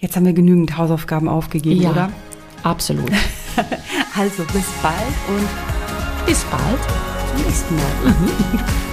Jetzt 0.01 0.15
haben 0.15 0.25
wir 0.25 0.33
genügend 0.33 0.77
Hausaufgaben 0.77 1.29
aufgegeben, 1.29 1.79
ja, 1.79 1.91
oder? 1.91 2.09
Absolut. 2.63 3.11
also 4.17 4.43
bis 4.51 4.65
bald 4.81 4.95
und 5.29 6.25
bis 6.25 6.43
bald 6.45 6.79
zum 7.35 7.45
nächsten 7.45 7.75
Mal. 7.75 8.85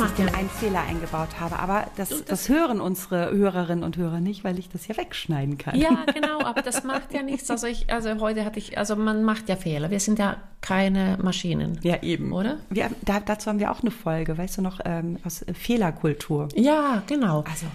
Dass 0.00 0.10
ich 0.12 0.16
den 0.16 0.34
einen 0.34 0.48
Fehler 0.48 0.80
eingebaut 0.80 1.38
habe. 1.38 1.58
Aber 1.58 1.86
das, 1.96 2.08
das, 2.08 2.24
das, 2.24 2.48
hören 2.48 2.80
unsere 2.80 3.32
Hörerinnen 3.32 3.84
und 3.84 3.98
Hörer 3.98 4.20
nicht, 4.20 4.44
weil 4.44 4.58
ich 4.58 4.70
das 4.70 4.86
ja 4.88 4.96
wegschneiden 4.96 5.58
kann. 5.58 5.78
Ja, 5.78 6.06
genau, 6.14 6.40
aber 6.40 6.62
das 6.62 6.84
macht 6.84 7.12
ja 7.12 7.22
nichts. 7.22 7.50
Also 7.50 7.66
ich, 7.66 7.92
also 7.92 8.18
heute 8.18 8.46
hatte 8.46 8.58
ich, 8.58 8.78
also 8.78 8.96
man 8.96 9.24
macht 9.24 9.50
ja 9.50 9.56
Fehler. 9.56 9.90
Wir 9.90 10.00
sind 10.00 10.18
ja 10.18 10.38
keine 10.62 11.18
Maschinen. 11.20 11.78
Ja, 11.82 12.02
eben. 12.02 12.32
Oder? 12.32 12.56
Wir, 12.70 12.90
da, 13.02 13.20
dazu 13.20 13.50
haben 13.50 13.58
wir 13.58 13.70
auch 13.70 13.82
eine 13.82 13.90
Folge, 13.90 14.38
weißt 14.38 14.58
du 14.58 14.62
noch, 14.62 14.80
ähm, 14.86 15.18
aus 15.22 15.44
Fehlerkultur. 15.52 16.48
Ja, 16.54 17.02
genau. 17.06 17.44
Also 17.46 17.66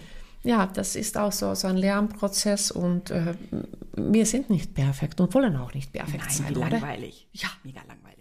ja, 0.45 0.67
das 0.67 0.95
ist 0.95 1.17
auch 1.17 1.31
so, 1.31 1.53
so 1.53 1.67
ein 1.67 1.77
Lernprozess 1.77 2.71
und 2.71 3.11
äh, 3.11 3.33
wir 3.95 4.25
sind 4.25 4.49
nicht 4.49 4.73
perfekt 4.73 5.19
und 5.19 5.33
wollen 5.33 5.55
auch 5.57 5.73
nicht 5.73 5.91
perfekt 5.91 6.25
Nein, 6.27 6.53
sein. 6.53 6.53
Langweilig. 6.53 7.27
Ja, 7.33 7.49
mega 7.63 7.81
langweilig. 7.87 8.14